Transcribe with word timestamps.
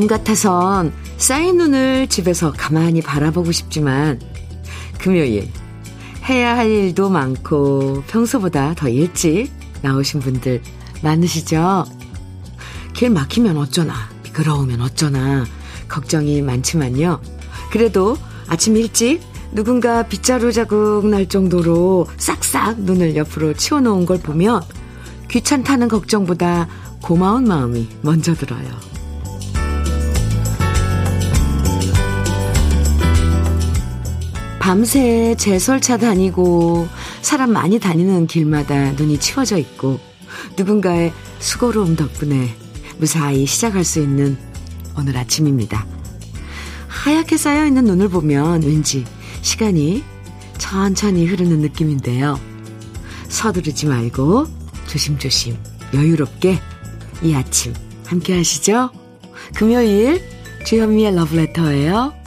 마음 0.00 0.06
같아선 0.06 0.94
쌓인 1.18 1.58
눈을 1.58 2.06
집에서 2.06 2.54
가만히 2.56 3.02
바라보고 3.02 3.52
싶지만 3.52 4.18
금요일 4.98 5.50
해야 6.26 6.56
할 6.56 6.70
일도 6.70 7.10
많고 7.10 8.02
평소보다 8.06 8.72
더 8.76 8.88
일찍 8.88 9.52
나오신 9.82 10.20
분들 10.20 10.62
많으시죠? 11.02 11.84
길 12.94 13.10
막히면 13.10 13.58
어쩌나 13.58 13.92
미끄러우면 14.24 14.80
어쩌나 14.80 15.44
걱정이 15.88 16.40
많지만요. 16.40 17.20
그래도 17.70 18.16
아침 18.48 18.78
일찍 18.78 19.20
누군가 19.52 20.04
빗자루 20.04 20.50
자국 20.54 21.08
날 21.08 21.28
정도로 21.28 22.06
싹싹 22.16 22.80
눈을 22.80 23.16
옆으로 23.16 23.52
치워놓은 23.52 24.06
걸 24.06 24.18
보면 24.18 24.62
귀찮다는 25.28 25.88
걱정보다 25.88 26.68
고마운 27.02 27.44
마음이 27.44 27.86
먼저 28.00 28.34
들어요. 28.34 28.99
밤새 34.60 35.34
제설차 35.36 35.96
다니고 35.96 36.86
사람 37.22 37.50
많이 37.50 37.80
다니는 37.80 38.26
길마다 38.26 38.92
눈이 38.92 39.18
치워져 39.18 39.56
있고 39.56 39.98
누군가의 40.56 41.12
수고로움 41.38 41.96
덕분에 41.96 42.54
무사히 42.98 43.46
시작할 43.46 43.84
수 43.84 44.00
있는 44.00 44.36
오늘 44.96 45.16
아침입니다. 45.16 45.86
하얗게 46.88 47.38
쌓여 47.38 47.66
있는 47.66 47.84
눈을 47.84 48.10
보면 48.10 48.62
왠지 48.62 49.06
시간이 49.40 50.04
천천히 50.58 51.24
흐르는 51.24 51.60
느낌인데요. 51.60 52.38
서두르지 53.28 53.86
말고 53.86 54.46
조심조심 54.86 55.56
여유롭게 55.94 56.60
이 57.22 57.34
아침 57.34 57.72
함께 58.04 58.36
하시죠. 58.36 58.90
금요일 59.54 60.22
주현미의 60.66 61.14
러브레터예요. 61.16 62.19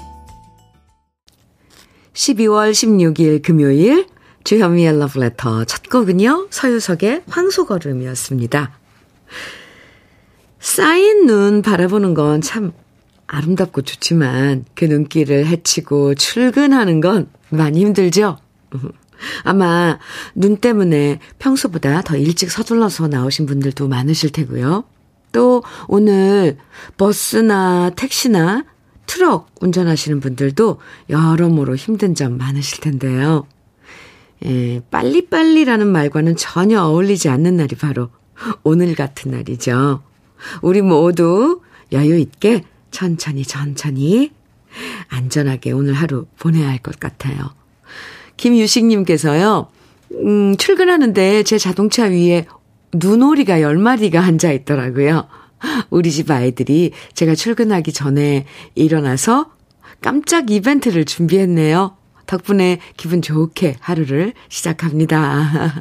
12월 2.14 2.72
16일 2.72 3.42
금요일 3.42 4.08
주현미의 4.44 5.00
러브레터 5.00 5.66
첫 5.66 5.89
곡은요. 5.89 6.47
서유석의 6.50 7.23
황소걸음이었습니다. 7.28 8.72
쌓인 10.59 11.25
눈 11.25 11.61
바라보는 11.61 12.14
건 12.14 12.41
참 12.41 12.72
아름답고 13.28 13.81
좋지만 13.81 14.66
그 14.75 14.86
눈길을 14.86 15.47
헤치고 15.47 16.16
출근하는 16.16 17.02
건 17.02 17.30
많이 17.50 17.80
힘들죠? 17.81 18.38
아마 19.44 19.97
눈 20.36 20.58
때문에 20.58 21.19
평소보다 21.39 22.02
더 22.02 22.16
일찍 22.16 22.52
서둘러서 22.52 23.08
나오신 23.08 23.45
분들도 23.47 23.88
많으실 23.88 24.31
테고요. 24.31 24.84
또 25.31 25.64
오늘 25.88 26.58
버스나 26.97 27.91
택시나 27.95 28.66
트럭 29.05 29.49
운전하시는 29.61 30.19
분들도 30.19 30.79
여러모로 31.09 31.75
힘든 31.75 32.15
점 32.15 32.37
많으실 32.37 32.81
텐데요. 32.81 33.45
예, 34.45 34.81
빨리빨리라는 34.91 35.87
말과는 35.87 36.35
전혀 36.35 36.81
어울리지 36.81 37.29
않는 37.29 37.57
날이 37.57 37.75
바로 37.75 38.09
오늘 38.63 38.95
같은 38.95 39.31
날이죠. 39.31 40.01
우리 40.61 40.81
모두 40.81 41.61
여유 41.91 42.17
있게 42.17 42.63
천천히 42.91 43.43
천천히 43.43 44.31
안전하게 45.09 45.72
오늘 45.72 45.94
하루 45.94 46.25
보내야 46.39 46.67
할 46.67 46.79
것 46.79 46.99
같아요. 46.99 47.51
김유식님께서요, 48.38 49.67
음, 50.13 50.57
출근하는데 50.57 51.44
제 51.44 51.57
자동차 51.57 52.05
위에 52.05 52.45
눈오리가 52.94 53.59
10마리가 53.59 54.16
앉아 54.16 54.51
있더라고요. 54.51 55.28
우리 55.90 56.12
집 56.12 56.29
아이들이 56.31 56.91
제가 57.13 57.35
출근하기 57.35 57.94
전에 57.94 58.46
일어나서 58.75 59.51
깜짝 60.01 60.51
이벤트를 60.51 61.06
준비했네요. 61.06 61.96
덕분에 62.25 62.79
기분 62.97 63.22
좋게 63.22 63.78
하루를 63.79 64.34
시작합니다. 64.50 65.73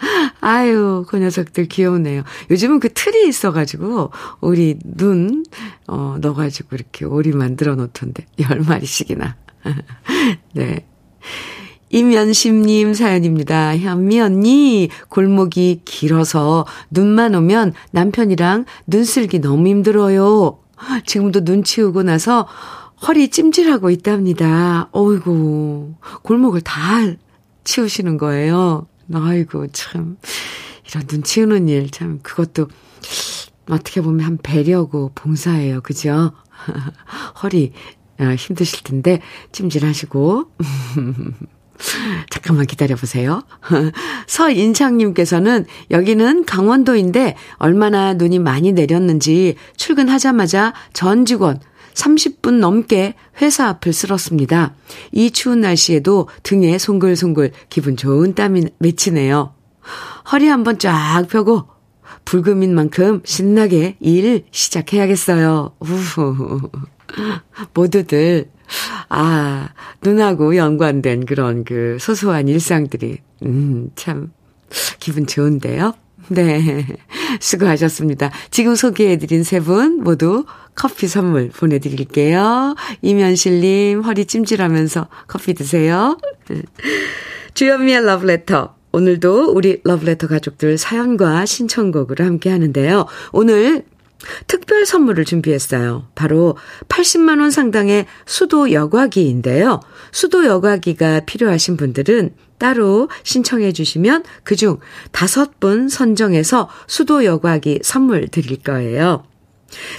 아유, 0.40 1.04
그 1.08 1.18
녀석들 1.18 1.66
귀여우네요. 1.66 2.22
요즘은 2.50 2.80
그 2.80 2.92
틀이 2.92 3.28
있어가지고, 3.28 4.10
우리 4.40 4.78
눈, 4.82 5.44
어, 5.86 6.16
넣어가지고 6.20 6.76
이렇게 6.76 7.04
오리 7.04 7.32
만들어 7.32 7.74
놓던데, 7.74 8.26
열 8.40 8.60
마리씩이나. 8.60 9.36
네. 10.54 10.86
임연심님 11.90 12.94
사연입니다. 12.94 13.76
현미 13.76 14.20
언니, 14.20 14.88
골목이 15.08 15.82
길어서 15.84 16.64
눈만 16.90 17.34
오면 17.34 17.74
남편이랑 17.90 18.64
눈 18.86 19.04
쓸기 19.04 19.40
너무 19.40 19.66
힘들어요. 19.68 20.58
지금도 21.04 21.44
눈 21.44 21.64
치우고 21.64 22.04
나서 22.04 22.46
허리 23.06 23.28
찜질하고 23.28 23.90
있답니다. 23.90 24.88
어이구, 24.92 25.94
골목을 26.22 26.60
다 26.60 27.00
치우시는 27.64 28.18
거예요. 28.18 28.86
아이고, 29.12 29.66
참. 29.68 30.16
이런 30.88 31.06
눈 31.08 31.22
치우는 31.24 31.68
일, 31.68 31.90
참, 31.90 32.20
그것도 32.22 32.68
어떻게 33.68 34.00
보면 34.00 34.24
한 34.24 34.38
배려고 34.40 35.10
봉사예요. 35.14 35.80
그죠? 35.80 36.32
허리 37.42 37.72
어, 38.20 38.34
힘드실 38.34 38.84
텐데, 38.84 39.20
찜질하시고. 39.50 40.50
잠깐만 42.30 42.66
기다려보세요. 42.66 43.42
서인창님께서는 44.26 45.66
여기는 45.90 46.44
강원도인데 46.44 47.36
얼마나 47.56 48.14
눈이 48.14 48.38
많이 48.38 48.72
내렸는지 48.72 49.56
출근하자마자 49.76 50.74
전 50.92 51.24
직원 51.24 51.60
30분 51.94 52.58
넘게 52.58 53.14
회사 53.42 53.68
앞을 53.68 53.92
쓸었습니다. 53.92 54.74
이 55.12 55.30
추운 55.30 55.60
날씨에도 55.60 56.28
등에 56.42 56.78
송글송글 56.78 57.52
기분 57.68 57.96
좋은 57.96 58.34
땀이 58.34 58.66
맺히네요. 58.78 59.54
허리 60.32 60.46
한번 60.48 60.78
쫙 60.78 61.26
펴고 61.28 61.66
불금인 62.24 62.74
만큼 62.74 63.22
신나게 63.24 63.96
일 64.00 64.44
시작해야겠어요. 64.50 65.74
우후. 65.80 66.70
모두들 67.74 68.50
아, 69.08 69.68
눈하고 70.02 70.56
연관된 70.56 71.26
그런 71.26 71.64
그 71.64 71.96
소소한 72.00 72.48
일상들이, 72.48 73.18
음, 73.44 73.90
참, 73.96 74.32
기분 75.00 75.26
좋은데요? 75.26 75.94
네. 76.28 76.86
수고하셨습니다. 77.40 78.30
지금 78.50 78.74
소개해드린 78.76 79.42
세 79.42 79.60
분 79.60 80.02
모두 80.02 80.44
커피 80.74 81.08
선물 81.08 81.48
보내드릴게요. 81.50 82.74
이면실님, 83.02 84.02
허리 84.02 84.24
찜질하면서 84.26 85.08
커피 85.26 85.54
드세요. 85.54 86.18
주현미의 87.54 88.04
러브레터. 88.04 88.74
오늘도 88.92 89.52
우리 89.52 89.80
러브레터 89.84 90.26
가족들 90.28 90.78
사연과 90.78 91.46
신청곡으로 91.46 92.24
함께 92.24 92.50
하는데요. 92.50 93.06
오늘 93.32 93.84
특별 94.46 94.86
선물을 94.86 95.24
준비했어요. 95.24 96.08
바로 96.14 96.56
80만원 96.88 97.50
상당의 97.50 98.06
수도 98.26 98.72
여과기인데요. 98.72 99.80
수도 100.12 100.44
여과기가 100.44 101.20
필요하신 101.20 101.76
분들은 101.76 102.34
따로 102.58 103.08
신청해 103.22 103.72
주시면 103.72 104.24
그중 104.44 104.78
다섯 105.12 105.58
분 105.60 105.88
선정해서 105.88 106.68
수도 106.86 107.24
여과기 107.24 107.80
선물 107.82 108.28
드릴 108.28 108.62
거예요. 108.62 109.24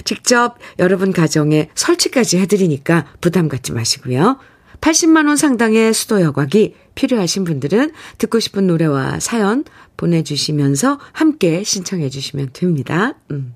직접 0.04 0.56
여러분 0.78 1.12
가정에 1.12 1.70
설치까지 1.74 2.38
해드리니까 2.38 3.06
부담 3.20 3.48
갖지 3.48 3.72
마시고요. 3.72 4.38
80만원 4.82 5.36
상당의 5.36 5.94
수도 5.94 6.20
여과기 6.20 6.74
필요하신 6.96 7.44
분들은 7.44 7.92
듣고 8.18 8.40
싶은 8.40 8.66
노래와 8.66 9.20
사연 9.20 9.64
보내주시면서 9.96 10.98
함께 11.12 11.62
신청해 11.62 12.10
주시면 12.10 12.50
됩니다. 12.52 13.14
음. 13.30 13.54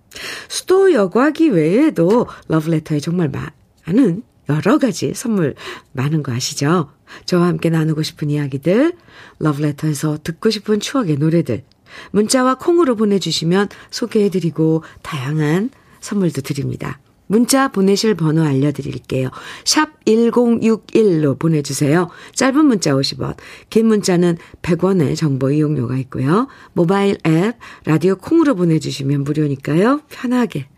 수도 0.49 0.93
여과기 0.93 1.49
외에도 1.49 2.29
러브레터에 2.49 3.01
정말 3.01 3.31
많은 3.31 4.23
여러 4.49 4.79
가지 4.79 5.13
선물 5.15 5.57
많은 5.93 6.23
거 6.23 6.33
아시죠? 6.33 6.93
저와 7.25 7.49
함께 7.49 7.71
나누고 7.71 8.05
싶은 8.05 8.31
이야기들, 8.31 8.95
러브레터에서 9.41 10.19
듣고 10.23 10.51
싶은 10.51 10.79
추억의 10.79 11.17
노래들, 11.17 11.65
문자와 12.13 12.59
콩으로 12.59 12.95
보내주시면 12.95 13.69
소개해드리고 13.91 14.85
다양한 15.03 15.71
선물도 16.01 16.43
드립니다. 16.43 17.01
문자 17.27 17.69
보내실 17.69 18.15
번호 18.15 18.43
알려드릴게요. 18.43 19.31
샵 19.65 20.05
1061로 20.05 21.39
보내주세요. 21.39 22.09
짧은 22.35 22.65
문자 22.65 22.93
50원, 22.93 23.37
긴 23.71 23.87
문자는 23.87 24.39
100원의 24.63 25.17
정보 25.17 25.51
이용료가 25.51 25.97
있고요. 25.99 26.49
모바일 26.73 27.19
앱, 27.27 27.57
라디오 27.85 28.17
콩으로 28.17 28.55
보내주시면 28.55 29.25
무료니까요. 29.25 30.03
편하게 30.09 30.69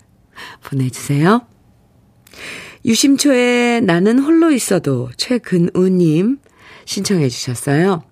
보내주세요. 0.64 1.42
유심초에 2.84 3.80
나는 3.80 4.18
홀로 4.18 4.50
있어도 4.50 5.10
최근우님 5.16 6.38
신청해 6.84 7.28
주셨어요. 7.28 8.02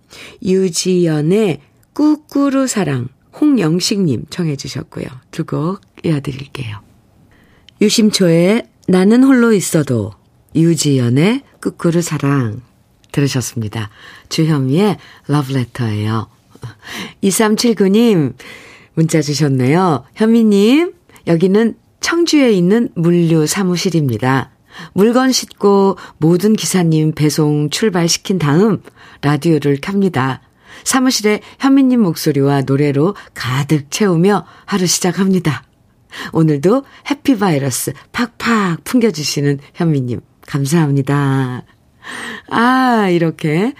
유지연의 0.43 1.61
꾸꾸루 1.95 2.67
사랑, 2.67 3.09
홍영식님 3.41 4.27
청해 4.29 4.57
주셨고요. 4.57 5.07
두 5.31 5.45
곡 5.45 5.81
이어드릴게요. 6.05 6.86
유심초의 7.81 8.67
나는 8.89 9.25
홀로 9.25 9.53
있어도 9.53 10.13
유지연의 10.55 11.43
끄꾸르 11.61 12.01
사랑 12.01 12.63
들으셨습니다. 13.13 13.91
주현미의 14.29 14.97
러브레터예요. 15.29 16.29
2379님 17.23 18.35
문자 18.95 19.21
주셨네요. 19.21 20.05
현미님 20.15 20.95
여기는 21.27 21.75
청주에 22.01 22.53
있는 22.53 22.89
물류 22.95 23.47
사무실입니다. 23.47 24.51
물건 24.93 25.33
싣고 25.33 25.97
모든 26.19 26.55
기사님 26.55 27.13
배송 27.13 27.71
출발시킨 27.71 28.39
다음 28.39 28.83
라디오를 29.23 29.81
켭니다. 29.81 30.41
사무실에 30.85 31.41
현미님 31.59 32.01
목소리와 32.01 32.63
노래로 32.63 33.15
가득 33.35 33.91
채우며 33.91 34.47
하루 34.65 34.87
시작합니다. 34.87 35.65
오늘도 36.33 36.85
해피 37.11 37.39
바이러스 37.39 37.93
팍팍 38.13 38.85
풍겨주시는 38.85 39.59
현미님, 39.75 40.21
감사합니다. 40.47 41.65
아, 42.49 43.09
이렇게, 43.11 43.75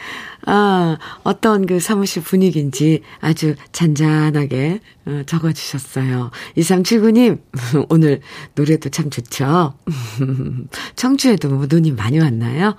아, 0.47 0.99
어떤 1.23 1.67
그 1.67 1.81
사무실 1.81 2.23
분위기인지 2.23 3.03
아주 3.21 3.55
잔잔하게 3.73 4.81
어, 5.07 5.23
적어주셨어요. 5.27 6.31
2379님, 6.57 7.41
오늘 7.91 8.21
노래도 8.55 8.89
참 8.89 9.11
좋죠? 9.11 9.75
청주에도 10.97 11.49
뭐 11.49 11.67
눈이 11.69 11.93
많이 11.93 12.19
왔나요? 12.19 12.77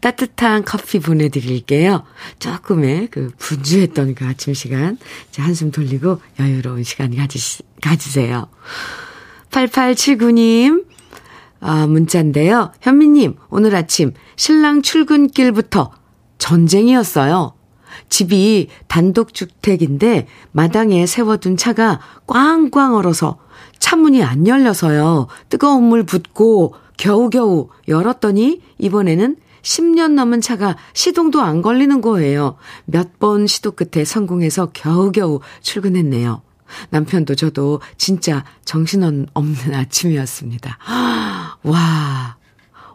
따뜻한 0.00 0.64
커피 0.64 0.98
보내드릴게요. 0.98 2.04
조금의 2.38 3.08
그 3.10 3.30
분주했던 3.38 4.14
그 4.14 4.26
아침 4.26 4.54
시간, 4.54 4.98
이제 5.28 5.42
한숨 5.42 5.70
돌리고 5.70 6.20
여유로운 6.38 6.82
시간 6.84 7.14
가지, 7.16 7.62
가지세요. 7.82 8.48
8879님, 9.50 10.84
아, 11.60 11.86
문자인데요. 11.86 12.72
현미님, 12.82 13.36
오늘 13.48 13.74
아침 13.74 14.12
신랑 14.36 14.82
출근길부터 14.82 15.92
전쟁이었어요. 16.38 17.54
집이 18.08 18.68
단독주택인데 18.88 20.26
마당에 20.52 21.06
세워둔 21.06 21.56
차가 21.56 22.00
꽝꽝 22.26 22.94
얼어서 22.94 23.38
차문이 23.78 24.22
안 24.22 24.46
열려서요. 24.46 25.28
뜨거운 25.48 25.84
물 25.84 26.04
붓고 26.04 26.74
겨우겨우 26.96 27.68
열었더니 27.88 28.60
이번에는 28.78 29.36
10년 29.64 30.12
넘은 30.12 30.40
차가 30.40 30.76
시동도 30.92 31.40
안 31.40 31.62
걸리는 31.62 32.00
거예요. 32.00 32.56
몇 32.84 33.18
번 33.18 33.46
시도 33.46 33.72
끝에 33.72 34.04
성공해서 34.04 34.70
겨우겨우 34.72 35.40
출근했네요. 35.62 36.42
남편도 36.90 37.34
저도 37.36 37.80
진짜 37.96 38.44
정신없는 38.64 39.28
아침이었습니다. 39.74 40.78
와, 41.62 42.36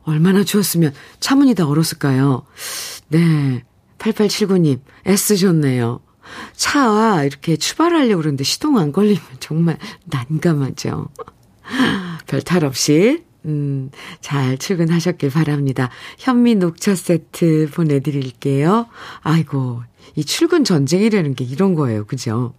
얼마나 0.03 0.43
추웠으면 0.43 0.93
차문이 1.19 1.55
다 1.55 1.67
얼었을까요? 1.67 2.45
네. 3.09 3.63
8879님, 3.97 4.79
애쓰셨네요. 5.07 5.99
차와 6.55 7.23
이렇게 7.23 7.57
출발하려고 7.57 8.17
그러는데 8.21 8.43
시동 8.43 8.77
안 8.77 8.91
걸리면 8.91 9.21
정말 9.39 9.77
난감하죠. 10.05 11.09
별탈 12.27 12.63
없이 12.65 13.23
음, 13.45 13.89
잘 14.21 14.57
출근하셨길 14.57 15.29
바랍니다. 15.29 15.89
현미 16.17 16.55
녹차 16.55 16.95
세트 16.95 17.69
보내드릴게요. 17.73 18.87
아이고, 19.21 19.81
이 20.15 20.23
출근 20.23 20.63
전쟁이라는 20.63 21.35
게 21.35 21.45
이런 21.45 21.75
거예요. 21.75 22.05
그죠? 22.05 22.53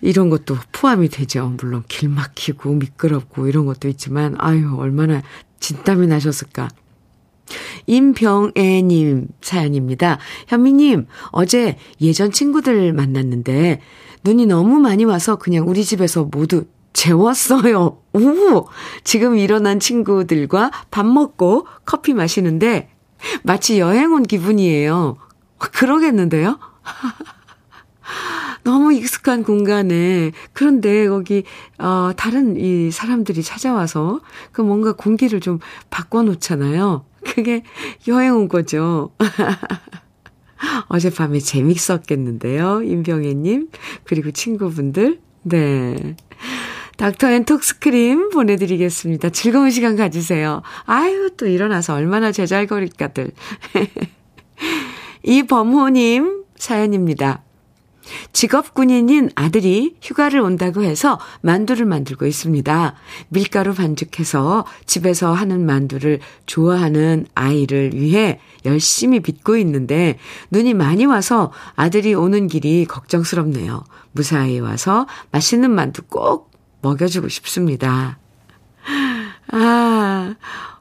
이런 0.00 0.28
것도 0.28 0.56
포함이 0.72 1.08
되죠. 1.08 1.54
물론 1.58 1.82
길 1.88 2.10
막히고 2.10 2.74
미끄럽고 2.74 3.48
이런 3.48 3.64
것도 3.64 3.88
있지만, 3.88 4.34
아유, 4.38 4.76
얼마나 4.76 5.22
진땀이 5.60 6.06
나셨을까. 6.08 6.68
임병애님 7.86 9.28
사연입니다. 9.40 10.18
현미님, 10.48 11.06
어제 11.30 11.78
예전 12.00 12.32
친구들 12.32 12.92
만났는데, 12.92 13.80
눈이 14.24 14.46
너무 14.46 14.78
많이 14.78 15.04
와서 15.04 15.36
그냥 15.36 15.68
우리 15.68 15.84
집에서 15.84 16.24
모두 16.24 16.64
재웠어요. 16.94 17.98
오! 18.14 18.66
지금 19.02 19.36
일어난 19.36 19.78
친구들과 19.78 20.70
밥 20.90 21.04
먹고 21.04 21.66
커피 21.84 22.14
마시는데 22.14 22.88
마치 23.42 23.78
여행 23.78 24.14
온 24.14 24.22
기분이에요. 24.22 25.16
그러겠는데요? 25.58 26.58
너무 28.64 28.92
익숙한 28.94 29.44
공간에 29.44 30.32
그런데 30.52 31.08
거기 31.08 31.44
어 31.78 32.12
다른 32.16 32.56
이 32.56 32.90
사람들이 32.90 33.42
찾아와서 33.42 34.20
그 34.52 34.62
뭔가 34.62 34.92
공기를 34.92 35.40
좀 35.40 35.58
바꿔 35.90 36.22
놓잖아요. 36.22 37.04
그게 37.24 37.62
여행 38.08 38.36
온 38.36 38.48
거죠. 38.48 39.10
어젯밤에 40.88 41.40
재밌었겠는데요. 41.40 42.82
임병혜 42.82 43.34
님 43.34 43.68
그리고 44.04 44.30
친구분들. 44.30 45.20
네. 45.42 46.16
닥터 46.96 47.30
앤 47.30 47.44
톡스크림 47.44 48.30
보내드리겠습니다. 48.30 49.30
즐거운 49.30 49.70
시간 49.70 49.96
가지세요. 49.96 50.62
아유, 50.84 51.30
또 51.36 51.46
일어나서 51.46 51.94
얼마나 51.94 52.32
제잘거릴까들. 52.32 53.30
이범호님 55.24 56.44
사연입니다. 56.56 57.42
직업 58.32 58.74
군인인 58.74 59.30
아들이 59.34 59.96
휴가를 60.02 60.40
온다고 60.40 60.82
해서 60.82 61.18
만두를 61.40 61.86
만들고 61.86 62.26
있습니다. 62.26 62.94
밀가루 63.28 63.72
반죽해서 63.74 64.66
집에서 64.84 65.32
하는 65.32 65.64
만두를 65.64 66.20
좋아하는 66.44 67.26
아이를 67.34 67.94
위해 67.94 68.40
열심히 68.66 69.20
빚고 69.20 69.56
있는데 69.56 70.18
눈이 70.50 70.74
많이 70.74 71.06
와서 71.06 71.50
아들이 71.74 72.14
오는 72.14 72.46
길이 72.46 72.84
걱정스럽네요. 72.84 73.84
무사히 74.12 74.60
와서 74.60 75.06
맛있는 75.32 75.70
만두 75.70 76.02
꼭 76.02 76.53
먹여주고 76.84 77.28
싶습니다. 77.28 78.18
아, 79.50 80.34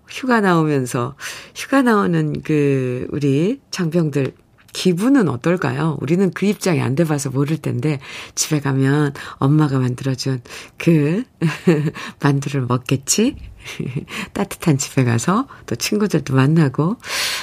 휴가 0.09 0.41
나오면서, 0.41 1.15
휴가 1.55 1.81
나오는 1.81 2.41
그, 2.43 3.07
우리 3.11 3.61
장병들 3.71 4.33
기분은 4.73 5.29
어떨까요? 5.29 5.97
우리는 6.01 6.31
그 6.31 6.45
입장이 6.45 6.81
안 6.81 6.95
돼봐서 6.95 7.29
모를 7.29 7.57
텐데, 7.57 7.99
집에 8.35 8.59
가면 8.59 9.13
엄마가 9.37 9.79
만들어준 9.79 10.41
그, 10.77 11.23
만두를 12.21 12.65
먹겠지? 12.65 13.35
따뜻한 14.33 14.77
집에 14.77 15.03
가서 15.03 15.47
또 15.67 15.75
친구들도 15.75 16.35
만나고, 16.35 16.97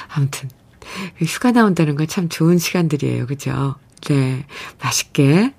아무튼, 0.09 0.51
휴가 1.19 1.53
나온다는 1.53 1.97
건 1.97 2.07
참 2.09 2.29
좋은 2.29 2.59
시간들이에요. 2.59 3.27
그죠? 3.27 3.77
네. 4.09 4.45
맛있게, 4.83 5.53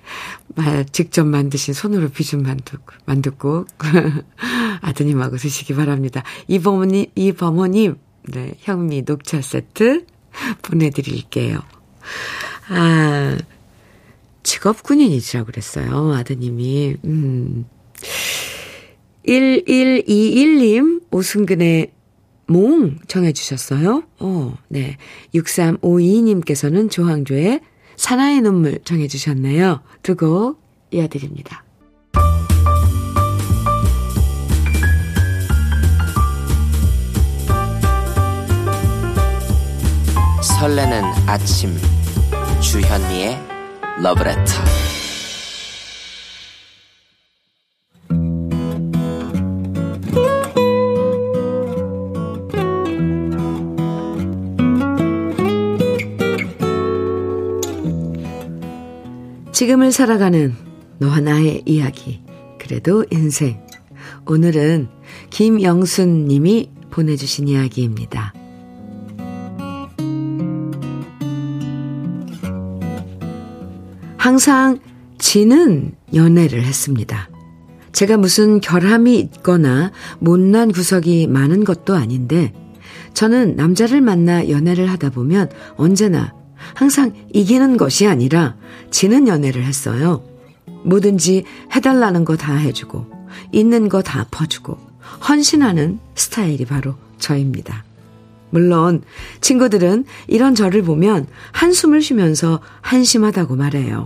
직접 0.92 1.26
만드신 1.26 1.74
손으로 1.74 2.10
비준 2.10 2.44
만두, 2.44 2.78
만두국, 3.06 3.68
아드님하고 4.82 5.38
드시기 5.38 5.76
바랍니다. 5.76 6.24
이범호님, 6.48 7.08
이범호님, 7.16 7.96
네. 8.30 8.54
현미 8.60 9.04
녹차 9.06 9.42
세트 9.42 10.06
보내드릴게요. 10.62 11.60
아, 12.70 13.38
직업 14.44 14.84
군인이시라고 14.84 15.48
그랬어요. 15.48 16.14
아드님이. 16.14 16.98
음. 17.06 17.66
1121님, 19.28 21.04
오승근의 21.12 21.92
몽 22.48 22.98
정해주셨어요. 23.08 24.04
어, 24.20 24.58
네. 24.68 24.98
6352님께서는 25.36 26.90
조항조의 26.92 27.62
사나의 28.02 28.42
눈물 28.42 28.80
정해주셨네요. 28.84 29.82
두 30.02 30.16
곡 30.16 30.60
이어드립니다. 30.90 31.64
설레는 40.42 41.04
아침 41.28 41.76
주현미의 42.62 43.40
러브레터 44.02 44.42
지금을 59.62 59.92
살아가는 59.92 60.56
너와 60.98 61.20
나의 61.20 61.62
이야기. 61.68 62.24
그래도 62.58 63.06
인생. 63.12 63.60
오늘은 64.26 64.88
김영순 65.30 66.26
님이 66.26 66.72
보내주신 66.90 67.48
이야기입니다. 67.48 68.34
항상 74.18 74.80
지는 75.20 75.94
연애를 76.16 76.64
했습니다. 76.64 77.30
제가 77.92 78.18
무슨 78.18 78.62
결함이 78.62 79.20
있거나 79.20 79.92
못난 80.18 80.72
구석이 80.72 81.28
많은 81.28 81.66
것도 81.66 81.94
아닌데 81.94 82.52
저는 83.14 83.58
남자를 83.58 84.02
만나 84.02 84.50
연애를 84.50 84.88
하다 84.90 85.12
보면 85.12 85.52
언제나 85.76 86.34
항상 86.74 87.14
이기는 87.34 87.78
것이 87.78 88.08
아니라 88.08 88.56
지는 88.92 89.28
연애를 89.28 89.64
했어요. 89.64 90.24
뭐든지 90.84 91.44
해달라는 91.76 92.26
거 92.26 92.36
다 92.36 92.56
해주고 92.56 93.06
있는 93.52 93.90
거 93.90 94.02
다 94.02 94.26
퍼주고 94.32 94.78
헌신하는 95.28 96.00
스타일이 96.16 96.66
바로 96.66 96.96
저입니다. 97.20 97.84
물론 98.50 99.02
친구들은 99.40 100.06
이런 100.28 100.56
저를 100.56 100.82
보면 100.84 101.28
한숨을 101.52 102.02
쉬면서 102.02 102.60
한심하다고 102.82 103.56
말해요. 103.56 104.06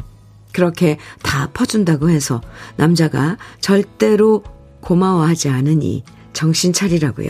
그렇게 0.52 0.98
다 1.22 1.50
퍼준다고 1.54 2.10
해서 2.10 2.42
남자가 2.78 3.38
절대로 3.60 4.44
고마워하지 4.82 5.50
않으니 5.50 6.04
정신 6.34 6.74
차리라고요. 6.74 7.30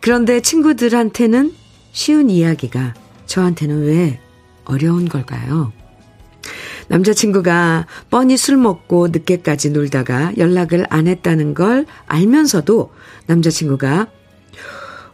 그런데 0.00 0.40
친구들한테는 0.40 1.52
쉬운 1.92 2.30
이야기가 2.30 2.94
저한테는 3.26 3.84
왜 3.84 4.20
어려운 4.64 5.08
걸까요? 5.08 5.72
남자친구가 6.88 7.86
뻔히 8.10 8.36
술 8.36 8.56
먹고 8.56 9.08
늦게까지 9.08 9.70
놀다가 9.70 10.32
연락을 10.36 10.86
안 10.88 11.06
했다는 11.08 11.54
걸 11.54 11.86
알면서도 12.06 12.92
남자친구가 13.26 14.08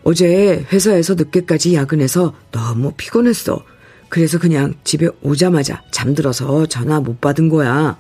어제 0.05 0.67
회사에서 0.73 1.15
늦게까지 1.15 1.75
야근해서 1.75 2.35
너무 2.51 2.93
피곤했어. 2.97 3.65
그래서 4.09 4.39
그냥 4.39 4.75
집에 4.85 5.09
오자마자 5.23 5.83
잠들어서 5.91 6.67
전화 6.67 7.01
못 7.01 7.21
받은 7.21 7.49
거야. 7.49 7.97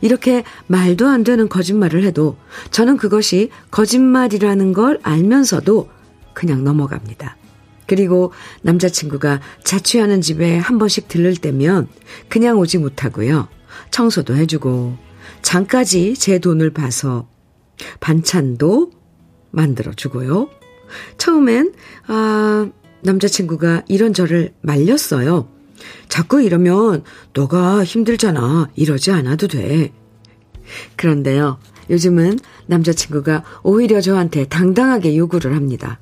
이렇게 0.00 0.44
말도 0.68 1.06
안 1.06 1.24
되는 1.24 1.48
거짓말을 1.48 2.04
해도 2.04 2.36
저는 2.70 2.96
그것이 2.96 3.50
거짓말이라는 3.70 4.72
걸 4.72 5.00
알면서도 5.02 5.90
그냥 6.32 6.64
넘어갑니다. 6.64 7.36
그리고 7.86 8.32
남자친구가 8.62 9.40
자취하는 9.64 10.20
집에 10.20 10.58
한 10.58 10.78
번씩 10.78 11.08
들를 11.08 11.36
때면 11.36 11.88
그냥 12.28 12.58
오지 12.58 12.78
못하고요. 12.78 13.48
청소도 13.90 14.36
해주고 14.36 14.96
장까지 15.42 16.14
제 16.14 16.38
돈을 16.38 16.70
봐서 16.70 17.28
반찬도 18.00 18.90
만들어 19.50 19.92
주고요. 19.92 20.48
처음엔, 21.18 21.72
아, 22.06 22.68
남자친구가 23.02 23.84
이런 23.88 24.12
저를 24.12 24.52
말렸어요. 24.62 25.48
자꾸 26.08 26.42
이러면 26.42 27.04
너가 27.34 27.84
힘들잖아. 27.84 28.70
이러지 28.74 29.12
않아도 29.12 29.48
돼. 29.48 29.92
그런데요. 30.96 31.58
요즘은 31.90 32.38
남자친구가 32.66 33.44
오히려 33.62 34.00
저한테 34.00 34.46
당당하게 34.46 35.16
요구를 35.16 35.54
합니다. 35.54 36.00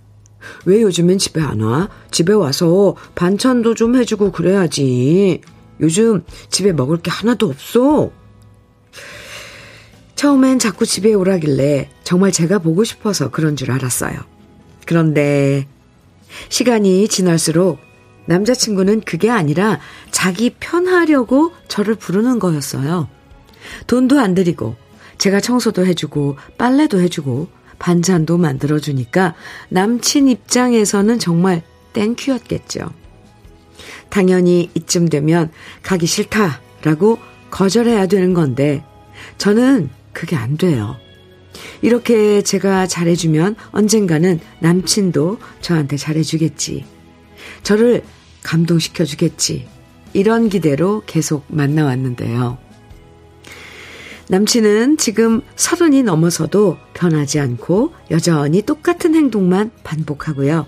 왜 0.64 0.82
요즘엔 0.82 1.18
집에 1.18 1.40
안 1.40 1.60
와? 1.60 1.88
집에 2.10 2.32
와서 2.32 2.96
반찬도 3.14 3.74
좀 3.74 3.96
해주고 3.96 4.32
그래야지. 4.32 5.40
요즘 5.80 6.24
집에 6.50 6.72
먹을 6.72 6.98
게 6.98 7.10
하나도 7.10 7.48
없어. 7.48 8.10
처음엔 10.14 10.58
자꾸 10.58 10.86
집에 10.86 11.12
오라길래 11.12 11.90
정말 12.02 12.32
제가 12.32 12.58
보고 12.58 12.84
싶어서 12.84 13.30
그런 13.30 13.56
줄 13.56 13.70
알았어요. 13.70 14.14
그런데 14.86 15.66
시간이 16.48 17.08
지날수록 17.08 17.78
남자친구는 18.26 19.02
그게 19.02 19.28
아니라 19.30 19.80
자기 20.10 20.50
편하려고 20.58 21.52
저를 21.68 21.94
부르는 21.94 22.38
거였어요. 22.38 23.08
돈도 23.86 24.18
안 24.18 24.34
드리고 24.34 24.76
제가 25.18 25.40
청소도 25.40 25.86
해주고 25.86 26.36
빨래도 26.58 27.00
해주고 27.00 27.48
반찬도 27.84 28.38
만들어주니까 28.38 29.34
남친 29.68 30.28
입장에서는 30.28 31.18
정말 31.18 31.60
땡큐였겠죠. 31.92 32.88
당연히 34.08 34.70
이쯤 34.74 35.10
되면 35.10 35.50
가기 35.82 36.06
싫다라고 36.06 37.18
거절해야 37.50 38.06
되는 38.06 38.32
건데 38.32 38.82
저는 39.36 39.90
그게 40.14 40.34
안 40.34 40.56
돼요. 40.56 40.96
이렇게 41.82 42.40
제가 42.40 42.86
잘해주면 42.86 43.54
언젠가는 43.72 44.40
남친도 44.60 45.38
저한테 45.60 45.98
잘해주겠지. 45.98 46.86
저를 47.64 48.02
감동시켜주겠지. 48.44 49.68
이런 50.14 50.48
기대로 50.48 51.02
계속 51.04 51.44
만나왔는데요. 51.48 52.56
남친은 54.28 54.96
지금 54.96 55.42
서른이 55.54 56.02
넘어서도 56.02 56.78
변하지 56.94 57.40
않고 57.40 57.92
여전히 58.10 58.62
똑같은 58.62 59.14
행동만 59.14 59.70
반복하고요. 59.82 60.66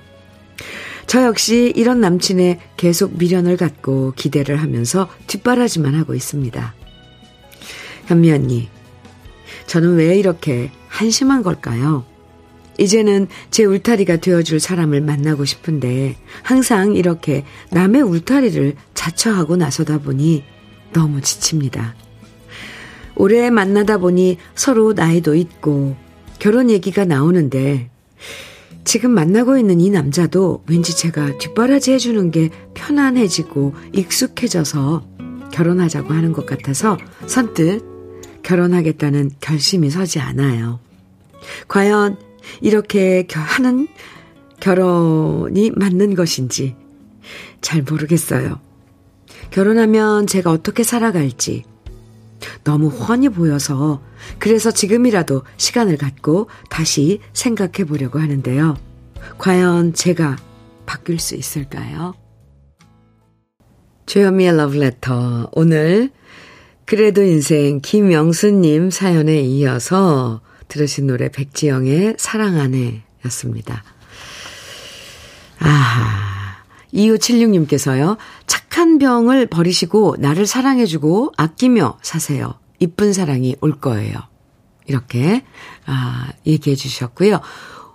저 1.06 1.24
역시 1.24 1.72
이런 1.76 2.00
남친의 2.00 2.58
계속 2.76 3.16
미련을 3.16 3.56
갖고 3.56 4.12
기대를 4.16 4.56
하면서 4.60 5.08
뒷바라지만 5.26 5.94
하고 5.94 6.14
있습니다. 6.14 6.74
현미 8.06 8.30
언니, 8.32 8.68
저는 9.66 9.96
왜 9.96 10.18
이렇게 10.18 10.70
한심한 10.88 11.42
걸까요? 11.42 12.04
이제는 12.78 13.28
제 13.50 13.64
울타리가 13.64 14.16
되어줄 14.16 14.60
사람을 14.60 15.00
만나고 15.00 15.44
싶은데 15.44 16.16
항상 16.42 16.94
이렇게 16.94 17.44
남의 17.70 18.02
울타리를 18.02 18.74
자처하고 18.94 19.56
나서다 19.56 19.98
보니 19.98 20.44
너무 20.92 21.20
지칩니다. 21.20 21.94
오래 23.16 23.50
만나다 23.50 23.98
보니 23.98 24.38
서로 24.54 24.92
나이도 24.92 25.34
있고 25.34 25.96
결혼 26.38 26.70
얘기가 26.70 27.04
나오는데 27.04 27.90
지금 28.84 29.10
만나고 29.10 29.58
있는 29.58 29.80
이 29.80 29.90
남자도 29.90 30.62
왠지 30.68 30.96
제가 30.96 31.38
뒷바라지 31.38 31.92
해주는 31.92 32.30
게 32.30 32.50
편안해지고 32.74 33.74
익숙해져서 33.92 35.04
결혼하자고 35.52 36.14
하는 36.14 36.32
것 36.32 36.46
같아서 36.46 36.96
선뜻 37.26 37.82
결혼하겠다는 38.42 39.32
결심이 39.40 39.90
서지 39.90 40.20
않아요. 40.20 40.78
과연 41.66 42.16
이렇게 42.60 43.26
하는 43.32 43.88
결혼이 44.60 45.72
맞는 45.74 46.14
것인지 46.14 46.76
잘 47.60 47.82
모르겠어요. 47.82 48.60
결혼하면 49.50 50.26
제가 50.26 50.50
어떻게 50.50 50.84
살아갈지 50.84 51.64
너무 52.64 52.88
훤히 52.88 53.28
보여서 53.28 54.02
그래서 54.38 54.70
지금이라도 54.70 55.42
시간을 55.56 55.96
갖고 55.96 56.48
다시 56.70 57.20
생각해 57.32 57.84
보려고 57.86 58.18
하는데요. 58.18 58.76
과연 59.38 59.94
제가 59.94 60.36
바뀔 60.84 61.18
수 61.18 61.34
있을까요? 61.34 62.14
주현미의 64.06 64.56
러브레터 64.56 65.50
오늘 65.52 66.10
그래도 66.84 67.22
인생 67.22 67.80
김영수님 67.80 68.90
사연에 68.90 69.40
이어서 69.40 70.40
들으신 70.68 71.08
노래 71.08 71.28
백지영의 71.28 72.14
사랑 72.18 72.58
안에 72.58 73.02
였습니다. 73.24 73.82
아, 75.58 76.62
2576님께서요. 76.94 78.16
착한 78.76 78.98
병을 78.98 79.46
버리시고 79.46 80.16
나를 80.18 80.46
사랑해주고 80.46 81.32
아끼며 81.38 81.96
사세요. 82.02 82.52
이쁜 82.78 83.14
사랑이 83.14 83.56
올 83.62 83.80
거예요. 83.80 84.18
이렇게, 84.84 85.46
아, 85.86 86.28
얘기해 86.46 86.76
주셨고요. 86.76 87.40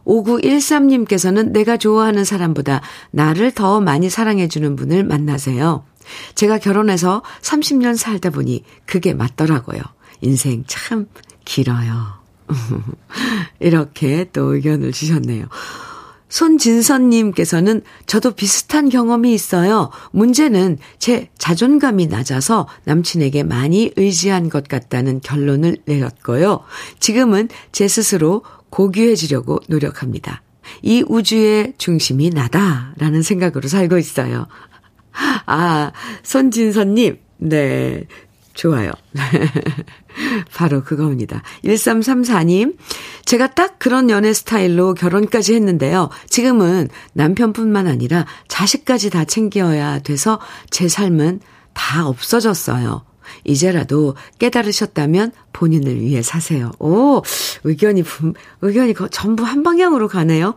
5913님께서는 0.06 1.52
내가 1.52 1.78
좋아하는 1.78 2.26
사람보다 2.26 2.82
나를 3.12 3.52
더 3.52 3.80
많이 3.80 4.10
사랑해주는 4.10 4.76
분을 4.76 5.04
만나세요. 5.04 5.86
제가 6.34 6.58
결혼해서 6.58 7.22
30년 7.44 7.96
살다 7.96 8.32
보니 8.32 8.64
그게 8.88 9.14
맞더라고요. 9.14 9.82
인생 10.22 10.64
참 10.66 11.06
길어요. 11.46 12.08
이렇게 13.60 14.28
또 14.34 14.56
의견을 14.56 14.94
주셨네요. 14.94 15.46
손진선님께서는 16.32 17.82
저도 18.08 18.32
비슷한 18.32 18.90
경험이 18.90 19.34
있어요. 19.34 19.92
문제는 20.12 20.78
제 20.98 21.30
자존감이 21.38 22.08
낮아서 22.08 22.68
남친에게 22.86 23.44
많이 23.44 23.92
의지한 23.98 24.50
것 24.50 24.68
같다는 24.68 25.22
결론을 25.22 25.78
내렸고요. 25.86 26.62
지금은 27.00 27.50
제 27.72 27.88
스스로 27.88 28.44
고귀해지려고 28.70 29.60
노력합니다. 29.68 30.42
이 30.82 31.04
우주의 31.08 31.74
중심이 31.78 32.30
나다라는 32.30 33.22
생각으로 33.22 33.68
살고 33.68 33.98
있어요. 33.98 34.48
아, 35.46 35.92
손진선님, 36.24 37.20
네. 37.38 38.06
좋아요. 38.62 38.92
바로 40.54 40.84
그겁니다. 40.84 41.42
1334님, 41.66 42.78
제가 43.26 43.56
딱 43.56 43.80
그런 43.80 44.12
연애 44.12 44.34
스타일로 44.34 44.94
결혼까지 44.94 45.56
했는데요. 45.56 46.12
지금은 46.30 46.88
남편뿐만 47.14 47.88
아니라 47.88 48.28
자식까지 48.48 49.10
다 49.10 49.26
챙겨야 49.26 50.00
돼서 50.00 50.40
제 50.70 50.88
삶은 50.88 51.40
다 51.74 52.08
없어졌어요. 52.08 53.04
이제라도 53.46 54.16
깨달으셨다면 54.38 55.32
본인을 55.54 56.00
위해 56.00 56.22
사세요. 56.22 56.72
오, 56.78 57.24
의견이, 57.64 58.04
의견이 58.62 58.94
전부 59.10 59.44
한 59.44 59.64
방향으로 59.64 60.08
가네요. 60.08 60.54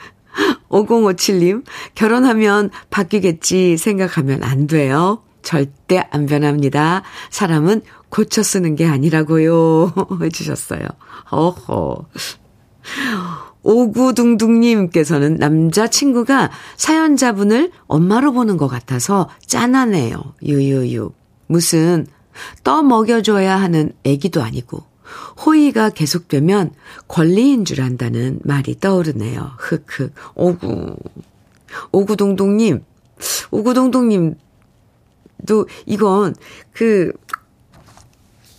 5057님, 0.68 1.64
결혼하면 1.94 2.68
바뀌겠지 2.90 3.78
생각하면 3.78 4.42
안 4.42 4.66
돼요. 4.66 5.22
절대 5.42 6.06
안 6.10 6.26
변합니다. 6.26 7.02
사람은 7.30 7.82
고쳐 8.08 8.42
쓰는 8.42 8.76
게 8.76 8.86
아니라고요. 8.86 9.92
해주셨어요. 10.22 10.82
어허. 11.30 12.06
오구둥둥님께서는 13.62 15.36
남자친구가 15.36 16.50
사연자분을 16.76 17.70
엄마로 17.86 18.32
보는 18.32 18.56
것 18.56 18.68
같아서 18.68 19.28
짠하네요. 19.46 20.16
유유유. 20.42 21.12
무슨 21.46 22.06
떠 22.64 22.82
먹여줘야 22.82 23.56
하는 23.56 23.92
애기도 24.04 24.42
아니고 24.42 24.82
호의가 25.44 25.90
계속되면 25.90 26.72
권리인 27.08 27.64
줄 27.64 27.82
안다는 27.82 28.40
말이 28.44 28.78
떠오르네요. 28.78 29.52
흑흑. 29.58 30.12
오구. 30.34 30.96
오구동동님. 31.92 32.82
오구동동님 33.50 34.34
도 35.46 35.66
이건 35.86 36.34
그 36.72 37.12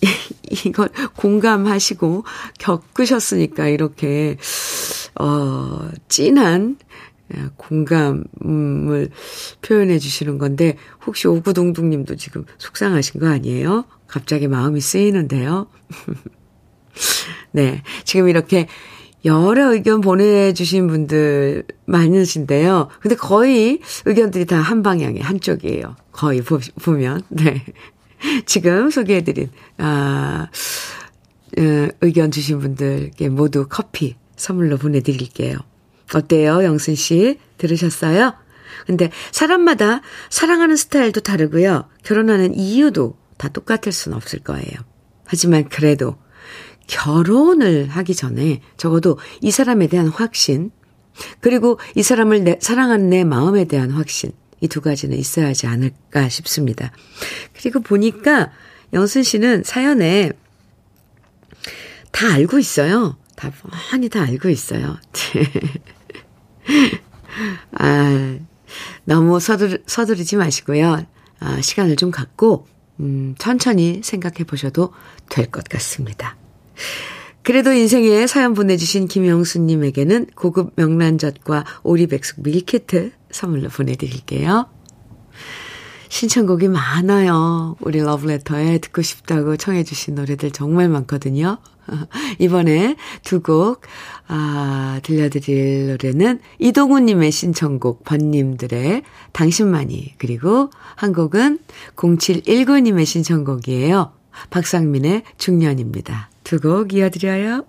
이걸 0.65 0.89
공감하시고 1.15 2.23
겪으셨으니까 2.59 3.67
이렇게 3.67 4.37
어 5.19 5.89
찐한 6.09 6.77
공감을 7.57 9.09
표현해 9.61 9.99
주시는 9.99 10.37
건데 10.37 10.77
혹시 11.05 11.27
오구동동 11.27 11.89
님도 11.89 12.15
지금 12.15 12.45
속상하신 12.57 13.19
거 13.19 13.27
아니에요? 13.27 13.85
갑자기 14.07 14.47
마음이 14.47 14.81
쓰이는데요. 14.81 15.67
네. 17.51 17.81
지금 18.03 18.29
이렇게 18.29 18.67
여러 19.25 19.73
의견 19.73 20.01
보내주신 20.01 20.87
분들 20.87 21.63
많으신데요. 21.85 22.89
근데 22.99 23.15
거의 23.15 23.79
의견들이 24.05 24.45
다 24.45 24.61
한 24.61 24.83
방향에 24.83 25.19
한쪽이에요. 25.19 25.95
거의 26.11 26.41
보, 26.41 26.59
보면. 26.81 27.21
네. 27.29 27.63
지금 28.45 28.89
소개해드린, 28.89 29.49
아, 29.77 30.47
어, 31.57 31.87
의견 32.01 32.31
주신 32.31 32.59
분들께 32.59 33.29
모두 33.29 33.67
커피 33.69 34.15
선물로 34.37 34.77
보내드릴게요. 34.77 35.57
어때요, 36.13 36.63
영순 36.63 36.95
씨? 36.95 37.37
들으셨어요? 37.57 38.33
근데 38.85 39.11
사람마다 39.31 40.01
사랑하는 40.29 40.75
스타일도 40.75 41.21
다르고요. 41.21 41.89
결혼하는 42.03 42.55
이유도 42.55 43.17
다 43.37 43.49
똑같을 43.49 43.91
수는 43.91 44.15
없을 44.15 44.39
거예요. 44.39 44.71
하지만 45.25 45.67
그래도 45.69 46.15
결혼을 46.87 47.87
하기 47.87 48.15
전에 48.15 48.61
적어도 48.77 49.17
이 49.41 49.51
사람에 49.51 49.87
대한 49.87 50.07
확신, 50.07 50.71
그리고 51.41 51.79
이 51.95 52.03
사람을 52.03 52.43
내, 52.43 52.57
사랑하는 52.61 53.09
내 53.09 53.23
마음에 53.23 53.65
대한 53.65 53.91
확신, 53.91 54.31
이 54.61 54.67
두 54.67 54.81
가지는 54.81 55.17
있어야 55.17 55.47
하지 55.47 55.67
않을까 55.67 56.29
싶습니다. 56.29 56.91
그리고 57.53 57.81
보니까 57.81 58.51
영순 58.93 59.23
씨는 59.23 59.63
사연에 59.63 60.31
다 62.11 62.31
알고 62.33 62.59
있어요. 62.59 63.17
다 63.35 63.51
뻔히 63.89 64.07
다 64.07 64.21
알고 64.21 64.49
있어요. 64.49 64.97
아, 67.73 68.37
너무 69.05 69.39
서두르, 69.39 69.79
서두르지 69.85 70.35
마시고요. 70.37 71.05
아, 71.39 71.61
시간을 71.61 71.95
좀 71.95 72.11
갖고, 72.11 72.67
음, 72.99 73.35
천천히 73.37 74.01
생각해 74.03 74.43
보셔도 74.45 74.93
될 75.29 75.47
것 75.51 75.63
같습니다. 75.65 76.37
그래도 77.43 77.73
인생에 77.73 78.25
사연 78.25 78.53
보내주신 78.53 79.07
김영수님에게는 79.07 80.27
고급 80.35 80.73
명란젓과 80.75 81.65
오리백숙 81.83 82.41
밀키트 82.41 83.11
선물로 83.31 83.69
보내드릴게요. 83.69 84.67
신청곡이 86.07 86.67
많아요. 86.67 87.75
우리 87.81 87.99
러브레터에 87.99 88.77
듣고 88.77 89.01
싶다고 89.01 89.57
청해주신 89.57 90.15
노래들 90.15 90.51
정말 90.51 90.87
많거든요. 90.87 91.57
이번에 92.39 92.95
두 93.23 93.41
곡, 93.41 93.81
아, 94.27 94.99
들려드릴 95.03 95.87
노래는 95.87 96.39
이동훈님의 96.59 97.31
신청곡, 97.31 98.03
번님들의 98.03 99.01
당신만이, 99.33 100.13
그리고 100.17 100.69
한 100.95 101.13
곡은 101.13 101.59
0719님의 101.95 103.05
신청곡이에요. 103.05 104.13
박상민의 104.49 105.23
중년입니다. 105.37 106.29
두곡 106.53 106.93
이어드려요. 106.93 107.65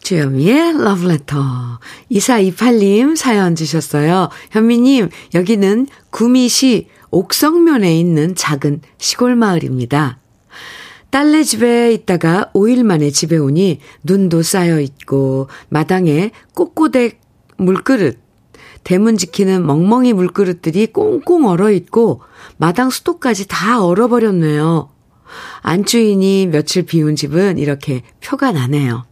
주현미의 0.00 0.82
러브레터. 0.82 1.78
2428님 2.10 3.14
사연 3.14 3.54
주셨어요. 3.54 4.30
현미님, 4.50 5.10
여기는 5.34 5.86
구미시 6.08 6.88
옥성면에 7.10 7.94
있는 7.98 8.34
작은 8.34 8.80
시골 8.96 9.36
마을입니다. 9.36 10.18
딸네 11.10 11.42
집에 11.42 11.92
있다가 11.92 12.50
5일 12.54 12.84
만에 12.84 13.10
집에 13.10 13.36
오니 13.36 13.80
눈도 14.02 14.42
쌓여 14.42 14.80
있고 14.80 15.48
마당에 15.68 16.30
꼬꼬댁 16.54 17.20
물그릇, 17.58 18.18
대문 18.82 19.18
지키는 19.18 19.66
멍멍이 19.66 20.14
물그릇들이 20.14 20.86
꽁꽁 20.86 21.46
얼어 21.46 21.70
있고 21.72 22.22
마당 22.56 22.88
수도까지 22.88 23.46
다 23.48 23.84
얼어버렸네요. 23.84 24.88
안주인이 25.62 26.48
며칠 26.48 26.84
비운 26.84 27.16
집은 27.16 27.58
이렇게 27.58 28.02
표가 28.20 28.52
나네요. 28.52 29.04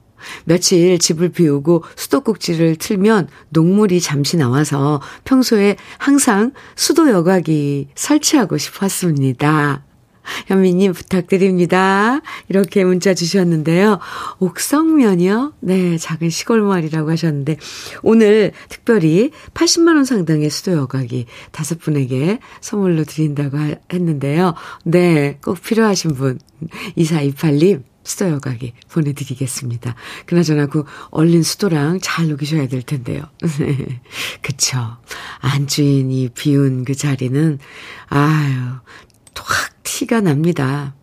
며칠 0.44 0.98
집을 0.98 1.30
비우고 1.30 1.84
수도꼭지를 1.96 2.76
틀면 2.76 3.28
녹물이 3.50 4.00
잠시 4.00 4.36
나와서 4.36 5.00
평소에 5.24 5.76
항상 5.98 6.52
수도 6.74 7.08
여과기 7.10 7.88
설치하고 7.94 8.58
싶었습니다. 8.58 9.87
현미님 10.46 10.92
부탁드립니다. 10.92 12.20
이렇게 12.48 12.84
문자 12.84 13.14
주셨는데요. 13.14 13.98
옥성면이요? 14.38 15.54
네, 15.60 15.98
작은 15.98 16.30
시골 16.30 16.62
마을이라고 16.62 17.10
하셨는데, 17.10 17.56
오늘 18.02 18.52
특별히 18.68 19.30
80만원 19.54 20.04
상당의 20.04 20.50
수도 20.50 20.72
여과기 20.72 21.26
다섯 21.52 21.78
분에게 21.78 22.38
선물로 22.60 23.04
드린다고 23.04 23.58
했는데요. 23.92 24.54
네, 24.84 25.38
꼭 25.42 25.60
필요하신 25.62 26.14
분, 26.14 26.38
2428님, 26.96 27.82
수도 28.08 28.28
여과기 28.30 28.72
보내드리겠습니다. 28.90 29.94
그나저나 30.26 30.66
그 30.66 30.84
얼린 31.10 31.42
수도랑 31.42 32.00
잘 32.00 32.28
녹이셔야 32.28 32.66
될 32.66 32.82
텐데요. 32.82 33.22
네. 33.58 34.00
그쵸. 34.40 34.78
안주인이 35.40 36.30
비운 36.34 36.84
그 36.84 36.94
자리는, 36.94 37.58
아유, 38.08 38.54
확 39.36 39.77
티가 39.88 40.20
납니다. 40.20 40.94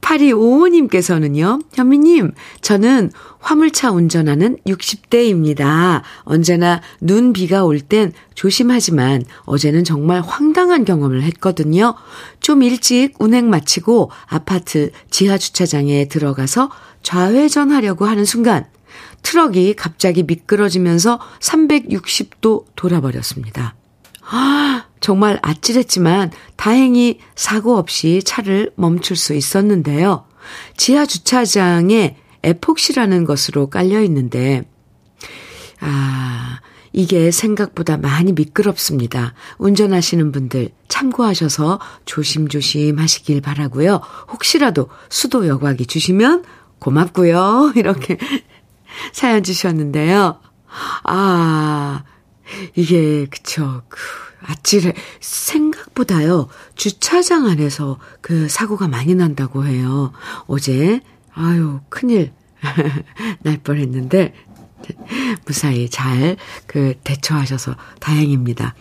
8255님께서는요, 0.00 1.62
현미님, 1.74 2.32
저는 2.60 3.10
화물차 3.40 3.90
운전하는 3.90 4.56
60대입니다. 4.66 6.02
언제나 6.20 6.80
눈, 7.00 7.32
비가 7.32 7.64
올 7.64 7.80
땐 7.80 8.12
조심하지만 8.34 9.24
어제는 9.44 9.82
정말 9.84 10.20
황당한 10.20 10.84
경험을 10.84 11.22
했거든요. 11.24 11.94
좀 12.40 12.62
일찍 12.62 13.14
운행 13.18 13.50
마치고 13.50 14.12
아파트 14.26 14.92
지하 15.10 15.36
주차장에 15.38 16.06
들어가서 16.08 16.70
좌회전 17.02 17.72
하려고 17.72 18.06
하는 18.06 18.24
순간 18.24 18.64
트럭이 19.22 19.74
갑자기 19.74 20.22
미끄러지면서 20.22 21.18
360도 21.40 22.64
돌아버렸습니다. 22.76 23.74
아, 24.30 24.86
정말 25.00 25.38
아찔했지만 25.42 26.30
다행히 26.56 27.20
사고 27.34 27.76
없이 27.76 28.22
차를 28.24 28.72
멈출 28.76 29.16
수 29.16 29.34
있었는데요. 29.34 30.24
지하 30.76 31.06
주차장에 31.06 32.16
에폭시라는 32.42 33.24
것으로 33.24 33.68
깔려 33.68 34.00
있는데, 34.02 34.68
아, 35.80 36.60
이게 36.92 37.30
생각보다 37.30 37.98
많이 37.98 38.32
미끄럽습니다. 38.32 39.34
운전하시는 39.58 40.32
분들 40.32 40.70
참고하셔서 40.88 41.78
조심조심 42.06 42.98
하시길 42.98 43.42
바라고요. 43.42 44.00
혹시라도 44.30 44.88
수도 45.10 45.46
여과기 45.46 45.84
주시면 45.84 46.44
고맙고요. 46.78 47.74
이렇게 47.76 48.16
사연 49.12 49.42
주셨는데요. 49.42 50.40
아, 51.04 52.04
이게, 52.76 53.26
그쵸. 53.26 53.82
그, 53.88 53.98
아찔해. 54.46 54.94
생각보다요, 55.20 56.48
주차장 56.74 57.46
안에서 57.46 57.98
그 58.20 58.48
사고가 58.48 58.88
많이 58.88 59.14
난다고 59.14 59.64
해요. 59.66 60.12
어제, 60.46 61.00
아유, 61.34 61.80
큰일 61.88 62.32
날 63.42 63.58
뻔 63.62 63.78
했는데, 63.78 64.34
무사히 65.46 65.88
잘 65.88 66.36
그 66.66 66.94
대처하셔서 67.02 67.76
다행입니다. 68.00 68.74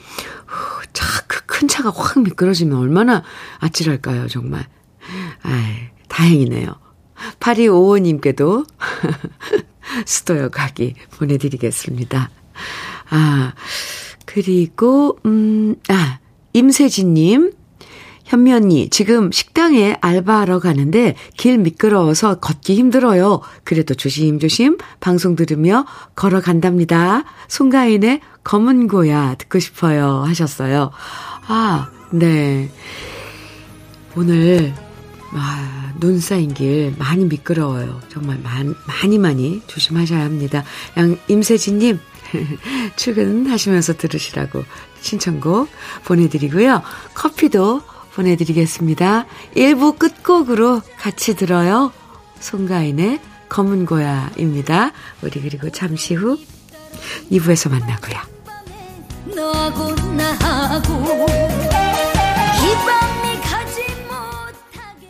후, 0.45 0.85
자, 0.93 1.05
그큰 1.27 1.67
차가 1.67 1.89
확 1.89 2.21
미끄러지면 2.21 2.77
얼마나 2.77 3.23
아찔할까요, 3.59 4.27
정말. 4.27 4.67
아이, 5.41 5.89
다행이네요. 6.09 6.75
8255님께도 7.39 8.67
수도여 10.05 10.49
가기 10.53 10.95
보내드리겠습니다. 11.17 12.29
아, 13.09 13.53
그리고, 14.25 15.17
음, 15.25 15.75
아, 15.89 16.19
임세진님. 16.53 17.51
현미 18.25 18.53
언니, 18.53 18.89
지금 18.89 19.31
식당에 19.31 19.97
알바하러 20.01 20.59
가는데 20.59 21.15
길 21.37 21.59
미끄러워서 21.59 22.39
걷기 22.39 22.75
힘들어요. 22.75 23.41
그래도 23.63 23.93
조심조심 23.93 24.77
방송 24.99 25.35
들으며 25.35 25.85
걸어간답니다. 26.15 27.23
송가인의 27.47 28.21
검은 28.43 28.87
고야 28.87 29.35
듣고 29.35 29.59
싶어요. 29.59 30.23
하셨어요. 30.25 30.89
아, 31.47 31.91
네. 32.11 32.71
오늘, 34.15 34.73
아, 35.33 35.93
눈 35.99 36.19
쌓인 36.19 36.53
길 36.53 36.95
많이 36.97 37.25
미끄러워요. 37.25 38.01
정말 38.09 38.39
많이, 38.39 38.73
많이, 38.87 39.17
많이 39.19 39.61
조심하셔야 39.67 40.23
합니다. 40.23 40.63
양, 40.97 41.15
임세진님, 41.27 41.99
출근하시면서 42.95 43.97
들으시라고 43.97 44.63
신청곡 45.01 45.69
보내드리고요. 46.05 46.81
커피도 47.13 47.81
보내드리겠습니다. 48.13 49.25
1부 49.55 49.99
끝곡으로 49.99 50.81
같이 50.97 51.35
들어요. 51.35 51.91
송가인의 52.39 53.19
검은 53.49 53.85
고야입니다. 53.85 54.91
우리 55.21 55.41
그리고 55.41 55.69
잠시 55.69 56.13
후 56.13 56.39
2부에서 57.31 57.69
만나고요. 57.69 58.35
너하고 59.35 59.93
나하고 60.13 61.25
이 62.61 63.41
가지 63.41 63.81
못하게 64.07 65.09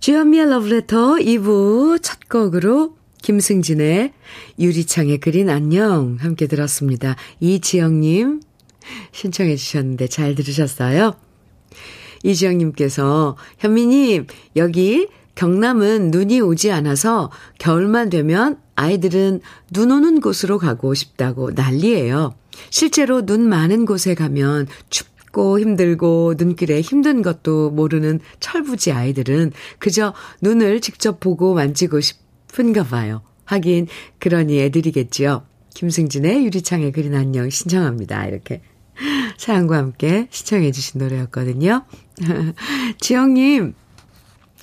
주현미의 0.00 0.46
Letter 0.46 1.16
2부 1.20 2.02
첫 2.02 2.26
곡으로 2.30 2.96
김승진의 3.20 4.14
유리창에 4.58 5.18
그린 5.18 5.50
안녕 5.50 6.16
함께 6.20 6.46
들었습니다. 6.46 7.16
이지영님 7.40 8.40
신청해 9.12 9.56
주셨는데 9.56 10.06
잘 10.06 10.34
들으셨어요? 10.34 11.12
이지영님께서 12.22 13.36
현미님 13.58 14.26
여기 14.56 15.06
경남은 15.34 16.10
눈이 16.10 16.40
오지 16.40 16.72
않아서 16.72 17.30
겨울만 17.58 18.08
되면 18.08 18.58
아이들은 18.76 19.42
눈 19.70 19.90
오는 19.90 20.22
곳으로 20.22 20.56
가고 20.56 20.94
싶다고 20.94 21.50
난리예요. 21.50 22.34
실제로 22.70 23.26
눈 23.26 23.46
많은 23.46 23.84
곳에 23.84 24.14
가면 24.14 24.66
춥 24.88 25.10
고 25.32 25.60
힘들고 25.60 26.34
눈길에 26.36 26.80
힘든 26.80 27.22
것도 27.22 27.70
모르는 27.70 28.20
철부지 28.40 28.92
아이들은 28.92 29.52
그저 29.78 30.12
눈을 30.40 30.80
직접 30.80 31.20
보고 31.20 31.54
만지고 31.54 32.00
싶은가 32.00 32.84
봐요. 32.84 33.22
하긴 33.44 33.86
그러니 34.18 34.60
애들이겠지요. 34.60 35.44
김승진의 35.74 36.44
유리창에 36.44 36.90
그린 36.90 37.14
안녕 37.14 37.48
신청합니다. 37.48 38.26
이렇게 38.26 38.60
사연과 39.38 39.76
함께 39.76 40.28
시청해 40.30 40.72
주신 40.72 41.00
노래였거든요. 41.00 41.84
지영님 43.00 43.74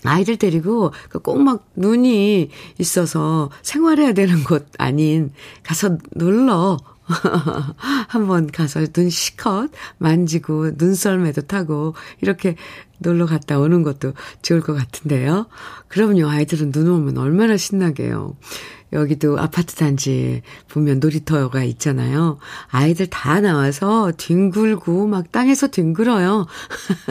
아이들 0.03 0.37
데리고 0.37 0.91
그 1.09 1.19
꼭막 1.19 1.71
눈이 1.75 2.49
있어서 2.77 3.49
생활해야 3.61 4.13
되는 4.13 4.43
곳 4.43 4.67
아닌 4.77 5.31
가서 5.63 5.97
놀러 6.11 6.77
한번 8.07 8.47
가서 8.47 8.85
눈 8.87 9.09
시컷 9.09 9.71
만지고 9.97 10.71
눈썰매도 10.77 11.41
타고 11.43 11.95
이렇게 12.21 12.55
놀러 12.99 13.25
갔다 13.25 13.59
오는 13.59 13.83
것도 13.83 14.13
좋을 14.41 14.61
것 14.61 14.73
같은데요. 14.73 15.47
그럼요. 15.87 16.27
아이들은 16.27 16.71
눈 16.71 16.89
오면 16.89 17.17
얼마나 17.17 17.57
신나게요. 17.57 18.35
여기도 18.93 19.37
아파트 19.37 19.75
단지 19.75 20.41
보면 20.69 20.99
놀이터가 20.99 21.63
있잖아요. 21.63 22.39
아이들 22.69 23.07
다 23.07 23.39
나와서 23.41 24.11
뒹굴고 24.17 25.07
막 25.07 25.31
땅에서 25.31 25.67
뒹굴어요. 25.67 26.47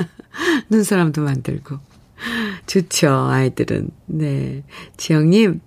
눈사람도 0.70 1.22
만들고. 1.22 1.78
좋죠, 2.66 3.10
아이들은. 3.30 3.90
네. 4.06 4.64
지영님, 4.96 5.60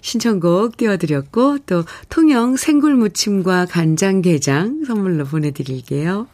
신청곡 0.00 0.76
띄워드렸고, 0.76 1.58
또, 1.66 1.84
통영 2.08 2.56
생굴무침과 2.56 3.66
간장게장 3.66 4.84
선물로 4.86 5.24
보내드릴게요. 5.24 6.28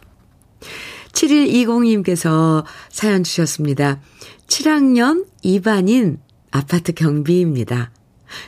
7120님께서 1.13 2.65
사연 2.91 3.23
주셨습니다. 3.25 4.01
7학년 4.47 5.27
2반인 5.45 6.19
아파트 6.51 6.93
경비입니다. 6.93 7.91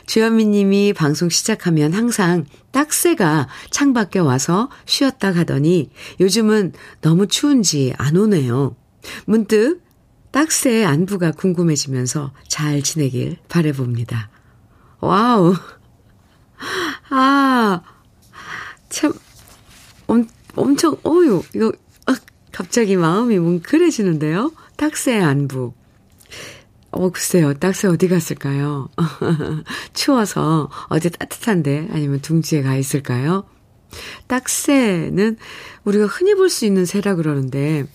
주현미 0.07 0.45
님이 0.45 0.93
방송 0.93 1.29
시작하면 1.29 1.93
항상 1.93 2.45
딱새가 2.71 3.47
창밖에 3.69 4.19
와서 4.19 4.69
쉬었다 4.85 5.31
가더니 5.31 5.89
요즘은 6.19 6.73
너무 7.01 7.27
추운지 7.27 7.93
안 7.97 8.17
오네요. 8.17 8.75
문득 9.25 9.83
딱새의 10.31 10.85
안부가 10.85 11.31
궁금해지면서 11.31 12.33
잘 12.47 12.81
지내길 12.81 13.37
바래봅니다. 13.47 14.29
와우. 15.05 15.55
아, 17.09 17.81
참, 18.89 19.13
엄, 20.07 20.27
엄청, 20.55 20.97
어유, 21.05 21.43
이거, 21.53 21.71
아, 22.07 22.15
갑자기 22.51 22.95
마음이 22.95 23.37
뭉클해지는데요? 23.39 24.51
딱새의 24.77 25.21
안부. 25.23 25.73
어, 26.91 27.09
글쎄요. 27.11 27.53
딱새 27.53 27.87
어디 27.87 28.07
갔을까요? 28.07 28.89
추워서 29.93 30.69
어디 30.87 31.09
따뜻한데 31.09 31.89
아니면 31.91 32.21
둥지에 32.21 32.61
가 32.63 32.75
있을까요? 32.77 33.43
딱새는 34.27 35.37
우리가 35.83 36.05
흔히 36.05 36.35
볼 36.35 36.49
수 36.49 36.65
있는 36.65 36.85
새라 36.85 37.15
그러는데 37.15 37.85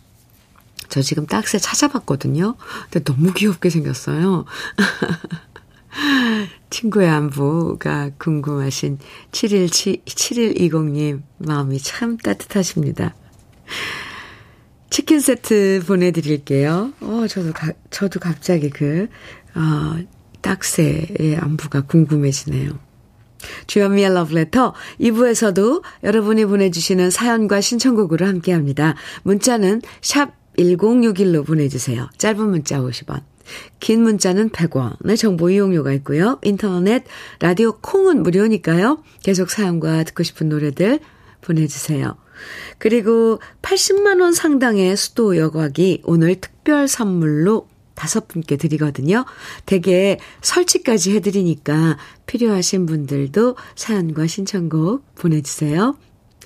저 0.89 1.01
지금 1.03 1.27
딱새 1.27 1.59
찾아봤거든요. 1.59 2.57
근데 2.91 3.03
너무 3.05 3.33
귀엽게 3.33 3.71
생겼어요. 3.71 4.45
친구의 6.71 7.09
안부가 7.09 8.11
궁금하신 8.19 8.99
717, 9.33 10.05
7120님 10.05 11.23
마음이 11.39 11.79
참 11.79 12.17
따뜻하십니다. 12.17 13.15
치킨 14.89 15.21
세트 15.21 15.85
보내드릴게요. 15.87 16.93
어, 17.01 17.27
저도, 17.29 17.53
가, 17.53 17.73
저도 17.91 18.19
갑자기 18.19 18.71
그, 18.71 19.09
어, 19.55 20.05
딱새의 20.43 21.37
안부가 21.39 21.83
궁금해지네요. 21.83 22.79
주현미의 23.67 24.13
러브레터 24.13 24.75
2부에서도 25.01 25.83
여러분이 26.05 26.45
보내주시는 26.45 27.11
사연과 27.11 27.61
신청곡으로 27.61 28.27
함께합니다. 28.27 28.97
문자는 29.23 29.81
샵 30.03 30.33
1061로 30.59 31.47
보내주세요. 31.47 32.09
짧은 32.19 32.51
문자 32.51 32.81
50원. 32.81 33.30
긴 33.79 34.03
문자는 34.03 34.51
100원의 34.51 35.17
정보 35.17 35.51
이용료가 35.51 35.93
있고요. 35.95 36.39
인터넷, 36.43 37.05
라디오 37.41 37.73
콩은 37.81 38.23
무료니까요. 38.23 39.03
계속 39.23 39.51
사연과 39.51 40.05
듣고 40.05 40.23
싶은 40.23 40.49
노래들 40.49 41.01
보내주세요. 41.41 42.17
그리고 42.79 43.41
80만 43.63 44.21
원 44.21 44.33
상당의 44.33 44.97
수도 44.97 45.37
여과기 45.37 46.03
오늘 46.05 46.41
특별 46.41 46.89
선물로 46.89 47.69
다섯 47.95 48.29
분께 48.29 48.57
드리거든요. 48.57 49.27
대개 49.67 50.19
설치까지 50.41 51.15
해드리니까 51.17 51.99
필요하신 52.25 52.87
분들도 52.87 53.57
사연과 53.75 54.27
신청곡 54.27 55.15
보내주세요. 55.17 55.99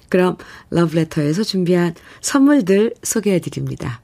그럼 0.08 0.36
러브레터에서 0.70 1.44
준비한 1.44 1.94
선물들 2.20 2.94
소개해 3.02 3.40
드립니다. 3.40 4.03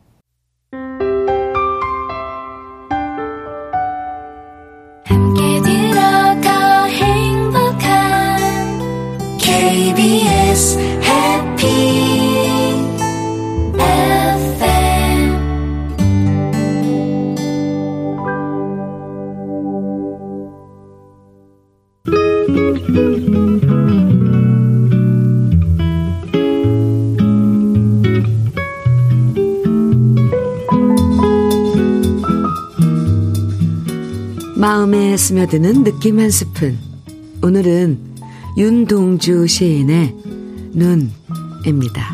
마음에 34.61 35.17
스며드는 35.17 35.83
느낌 35.83 36.19
한 36.19 36.29
스푼. 36.29 36.77
오늘은 37.41 37.97
윤동주 38.57 39.47
시인의 39.47 40.15
눈입니다. 40.73 42.13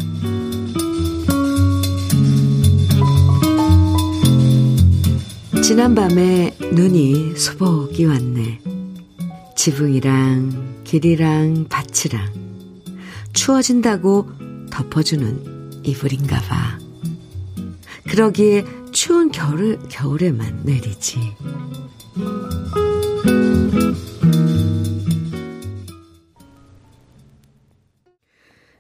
지난 5.62 5.94
밤에 5.94 6.56
눈이 6.72 7.36
소복이 7.36 8.06
왔네. 8.06 8.62
지붕이랑 9.58 10.84
길이랑 10.86 11.66
밭이랑 11.68 12.32
추워진다고 13.34 14.26
덮어주는 14.72 15.82
이불인가 15.84 16.40
봐. 16.44 16.80
그러기에 18.08 18.64
추운 18.94 19.32
겨울, 19.32 19.78
겨울에만 19.90 20.62
내리지. 20.64 21.36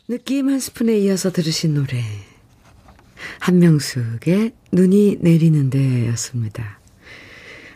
느낌 0.10 0.48
한 0.48 0.58
스푼에 0.58 0.98
이어서 1.00 1.34
들으신 1.34 1.74
노래. 1.74 2.02
한명숙의 3.39 4.54
눈이 4.72 5.17
내리는데 5.20 6.08
였습니다. 6.12 6.80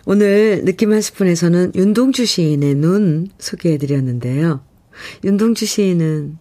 오늘 0.06 0.64
느낌 0.64 0.94
한 0.94 1.02
스푼에서는 1.02 1.74
윤동주 1.76 2.26
시인의 2.26 2.76
눈 2.76 3.28
소개해 3.38 3.78
드렸는데요. 3.78 4.64
윤동주 5.26 5.66
시인은 5.66 6.38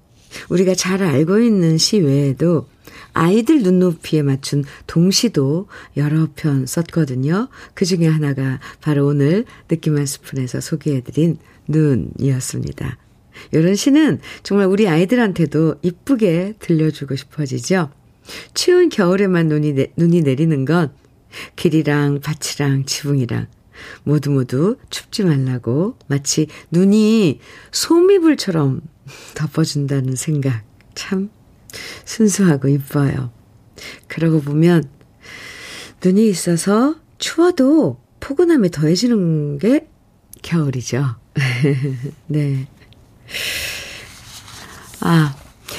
우리가 0.49 0.77
잘 0.77 1.03
알고 1.03 1.41
있는 1.41 1.77
시 1.77 1.99
외에도 1.99 2.69
아이들 3.13 3.65
눈높이에 3.65 4.23
맞춘 4.23 4.63
동시도 4.87 5.67
여러 5.97 6.29
편 6.37 6.67
썼거든요. 6.67 7.49
그 7.75 7.85
중에 7.85 8.07
하나가 8.07 8.61
바로 8.81 9.07
오늘 9.07 9.45
느낌 9.67 9.97
한 9.97 10.07
스푼에서 10.07 10.61
소개해드린 10.61 11.39
눈이었습니다. 11.67 12.97
이런 13.53 13.75
시는 13.75 14.21
정말 14.43 14.67
우리 14.67 14.89
아이들한테도 14.89 15.77
이쁘게 15.83 16.55
들려주고 16.59 17.17
싶어지죠. 17.17 17.91
추운 18.55 18.89
겨울에만 18.89 19.49
눈이, 19.49 19.73
내, 19.75 19.93
눈이 19.97 20.23
내리는 20.23 20.65
건 20.65 20.93
길이랑 21.57 22.21
밭이랑 22.21 22.85
지붕이랑 22.85 23.47
모두 24.05 24.31
모두 24.31 24.77
춥지 24.91 25.25
말라고 25.25 25.97
마치 26.07 26.47
눈이 26.71 27.41
소미불처럼 27.73 28.83
덮어준다는 29.35 30.17
생각 30.17 30.63
참 30.95 31.31
순수하고 32.05 32.69
이뻐요. 32.69 33.33
그러고 34.09 34.41
보면 34.41 34.85
눈이 36.05 36.29
있어서 36.29 36.97
추워도 37.19 38.01
포근함이 38.21 38.71
더해지는 38.71 39.59
게 39.59 39.87
겨울이죠. 40.43 41.17
네. 42.27 42.67
아, 45.01 45.35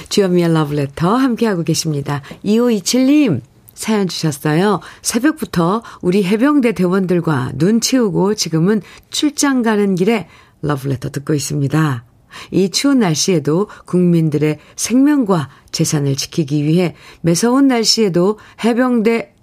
주연미의 0.09 0.53
러브레터 0.53 1.15
함께하고 1.15 1.63
계십니다. 1.63 2.21
2527님 2.43 3.41
사연 3.73 4.07
주셨어요. 4.07 4.79
새벽부터 5.01 5.81
우리 6.01 6.23
해병대 6.23 6.73
대원들과 6.73 7.53
눈 7.55 7.81
치우고 7.81 8.35
지금은 8.35 8.81
출장 9.09 9.63
가는 9.63 9.95
길에 9.95 10.27
러브레터 10.61 11.09
듣고 11.09 11.33
있습니다. 11.33 12.05
이 12.51 12.69
추운 12.69 12.99
날씨에도 12.99 13.67
국민들의 13.85 14.59
생명과 14.75 15.49
재산을 15.71 16.15
지키기 16.15 16.63
위해 16.63 16.95
매서운 17.21 17.67
날씨에도 17.67 18.39
해병대 18.63 19.33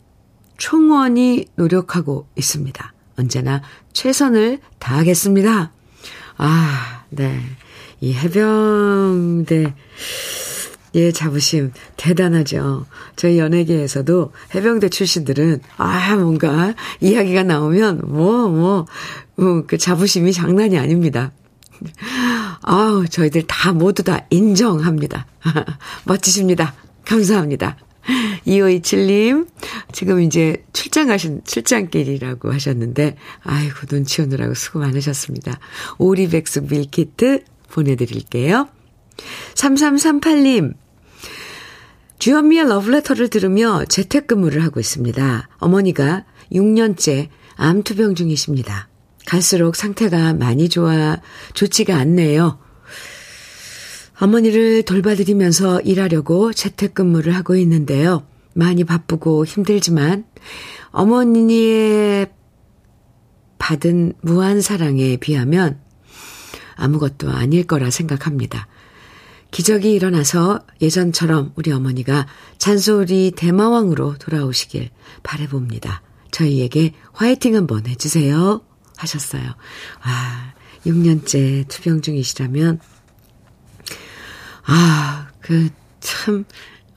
총원이 0.57 1.47
노력하고 1.57 2.29
있습니다. 2.37 2.93
언제나 3.19 3.63
최선을 3.93 4.61
다하겠습니다. 4.79 5.73
아, 6.37 7.05
네. 7.11 7.41
이 8.01 8.13
해병대 8.15 9.75
예, 10.95 11.13
자부심 11.13 11.73
대단하죠. 11.97 12.87
저희 13.17 13.39
연예계에서도 13.39 14.33
해병대 14.55 14.89
출신들은 14.89 15.61
아, 15.77 16.17
뭔가 16.17 16.75
이야기가 17.01 17.43
나오면 17.43 18.03
뭐, 18.07 18.49
뭐, 18.49 18.87
음, 19.39 19.67
그 19.67 19.77
자부심이 19.77 20.33
장난이 20.33 20.79
아닙니다. 20.79 21.33
아우, 22.63 23.07
저희들 23.07 23.47
다 23.47 23.73
모두 23.73 24.03
다 24.03 24.27
인정합니다. 24.31 25.27
멋지십니다. 26.05 26.75
감사합니다. 27.05 27.77
2527님, 28.47 29.47
지금 29.93 30.21
이제 30.21 30.65
출장 30.73 31.09
가신, 31.09 31.43
출장길이라고 31.45 32.53
하셨는데, 32.53 33.17
아이고, 33.43 33.87
눈치 33.87 34.23
오느라고 34.23 34.55
수고 34.55 34.79
많으셨습니다. 34.79 35.61
오리백숙 35.99 36.69
밀키트 36.71 37.45
보내드릴게요. 37.71 38.69
3338님, 39.55 40.75
주현미의 42.19 42.69
러브레터를 42.69 43.29
들으며 43.29 43.85
재택근무를 43.85 44.65
하고 44.65 44.81
있습니다. 44.81 45.49
어머니가 45.59 46.25
6년째 46.53 47.29
암투병 47.57 48.15
중이십니다. 48.15 48.89
갈수록 49.27 49.77
상태가 49.77 50.33
많이 50.35 50.69
좋아, 50.69 51.19
좋지가 51.55 51.97
않네요. 51.97 52.59
어머니를 54.21 54.83
돌봐드리면서 54.83 55.81
일하려고 55.83 56.53
재택근무를 56.53 57.37
하고 57.37 57.55
있는데요. 57.57 58.27
많이 58.55 58.83
바쁘고 58.83 59.45
힘들지만 59.45 60.25
어머니의 60.91 62.29
받은 63.59 64.15
무한 64.23 64.61
사랑에 64.61 65.17
비하면 65.19 65.79
아무것도 66.79 67.31
아닐 67.31 67.67
거라 67.67 67.91
생각합니다. 67.91 68.69
기적이 69.51 69.93
일어나서 69.93 70.61
예전처럼 70.81 71.53
우리 71.57 71.73
어머니가 71.73 72.27
잔소리 72.59 73.33
대마왕으로 73.35 74.17
돌아오시길 74.19 74.91
바래봅니다. 75.23 76.03
저희에게 76.31 76.93
화이팅 77.13 77.57
한번 77.57 77.87
해주세요. 77.87 78.63
하셨어요. 78.97 79.55
아, 80.03 80.53
6년째 80.85 81.67
투병 81.69 82.03
중이시라면, 82.03 82.81
아, 84.67 85.29
그, 85.41 85.71
참, 86.01 86.45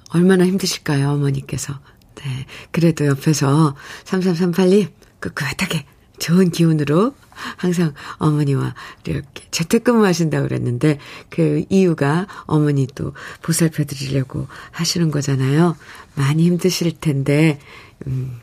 얼마나 0.09 0.45
힘드실까요, 0.45 1.11
어머니께서. 1.11 1.79
네. 2.15 2.45
그래도 2.71 3.05
옆에서 3.05 3.75
3338님, 4.03 4.91
끄끄하게 5.19 5.85
좋은 6.21 6.51
기운으로 6.51 7.15
항상 7.57 7.93
어머니와 8.17 8.75
이렇게 9.05 9.43
재택근무 9.49 10.05
하신다고 10.05 10.47
그랬는데 10.47 10.99
그 11.29 11.65
이유가 11.69 12.27
어머니 12.45 12.85
또 12.93 13.13
보살펴 13.41 13.83
드리려고 13.85 14.47
하시는 14.69 15.09
거잖아요. 15.09 15.75
많이 16.15 16.45
힘드실 16.45 16.99
텐데, 16.99 17.59
음, 18.05 18.39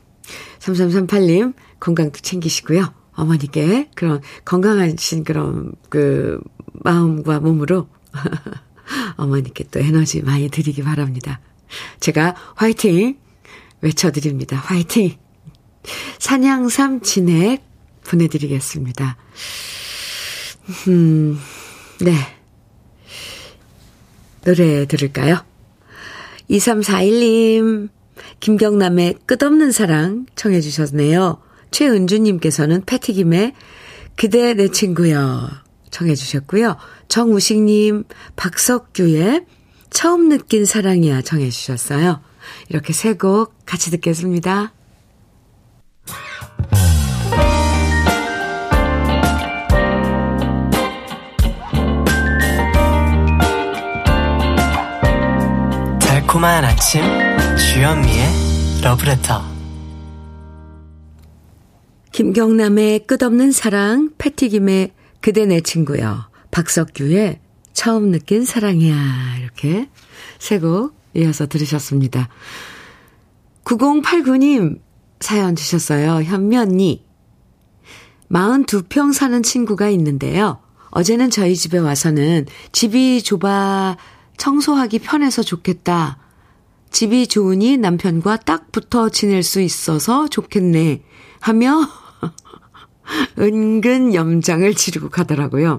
3338님 0.59 1.55
건강도 1.79 2.19
챙기시고요. 2.19 2.93
어머니께 3.13 3.91
그런 3.95 4.21
건강하신 4.45 5.23
그런 5.23 5.73
그 5.89 6.41
마음과 6.73 7.39
몸으로 7.41 7.89
어머니께 9.17 9.65
또 9.71 9.79
에너지 9.79 10.23
많이 10.23 10.49
드리기 10.49 10.83
바랍니다. 10.83 11.41
제가 12.01 12.35
화이팅 12.57 13.19
외쳐드립니다. 13.83 14.57
화이팅! 14.57 15.17
산양삼 16.19 17.03
진액 17.03 17.68
보내드리겠습니다. 18.09 19.17
음, 20.89 21.39
네. 22.01 22.13
노래 24.45 24.87
들을까요? 24.87 25.45
2341님, 26.51 27.89
김경남의 28.41 29.17
끝없는 29.27 29.73
사랑 29.73 30.27
청해 30.35 30.61
주셨네요. 30.61 31.41
최은주님께서는 31.71 32.85
패티김의 32.87 33.53
그대 34.17 34.55
내 34.55 34.69
친구여 34.69 35.51
청해 35.91 36.15
주셨고요. 36.15 36.77
정우식님, 37.09 38.05
박석규의 38.37 39.45
처음 39.91 40.29
느낀 40.29 40.65
사랑이야 40.65 41.23
청해 41.23 41.51
주셨어요. 41.51 42.21
이렇게 42.71 42.93
세 42.93 43.15
곡 43.15 43.55
같이 43.67 43.91
듣겠습니다. 43.91 44.73
달콤한 56.39 56.65
아침 56.65 57.03
주현미의 57.57 58.29
러브레터 58.85 59.43
김경남의 62.13 63.07
끝없는 63.07 63.51
사랑, 63.51 64.11
패티김의 64.19 64.93
그대 65.21 65.47
내 65.47 65.61
친구여, 65.61 66.29
박석규의 66.53 67.41
처음 67.73 68.13
느낀 68.13 68.45
사랑이야 68.45 69.39
이렇게 69.41 69.89
세 70.39 70.61
곡 70.61 70.95
이어서 71.15 71.49
들으셨습니다. 71.49 72.29
9089님 73.65 74.79
사연 75.19 75.57
주셨어요. 75.57 76.23
현면이 76.23 77.05
42평 78.31 79.13
사는 79.13 79.43
친구가 79.43 79.89
있는데요. 79.91 80.61
어제는 80.91 81.31
저희 81.31 81.57
집에 81.57 81.79
와서는 81.79 82.47
집이 82.71 83.23
좁아 83.25 83.97
청소하기 84.37 85.01
편해서 85.01 85.43
좋겠다. 85.43 86.28
집이 86.91 87.27
좋으니 87.27 87.77
남편과 87.77 88.39
딱 88.39 88.73
붙어 88.73 89.09
지낼 89.09 89.43
수 89.43 89.61
있어서 89.61 90.29
좋겠네. 90.29 91.03
하며 91.41 91.89
은근 93.39 94.15
염장을 94.15 94.75
지르고 94.75 95.09
가더라고요. 95.09 95.79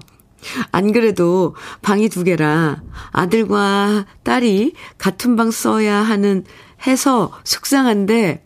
안 0.72 0.94
그래도 0.94 1.56
방이 1.82 2.10
두 2.10 2.24
개라 2.24 2.82
아들과 3.12 4.06
딸이 4.24 4.74
같은 4.98 5.36
방 5.36 5.52
써야 5.52 5.98
하는 5.98 6.46
해서 6.88 7.32
속상한데 7.44 8.46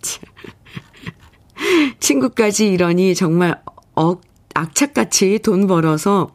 친구까지 2.00 2.68
이러니 2.68 3.14
정말 3.14 3.62
억, 3.94 4.22
악착같이 4.54 5.38
돈 5.40 5.66
벌어서 5.66 6.34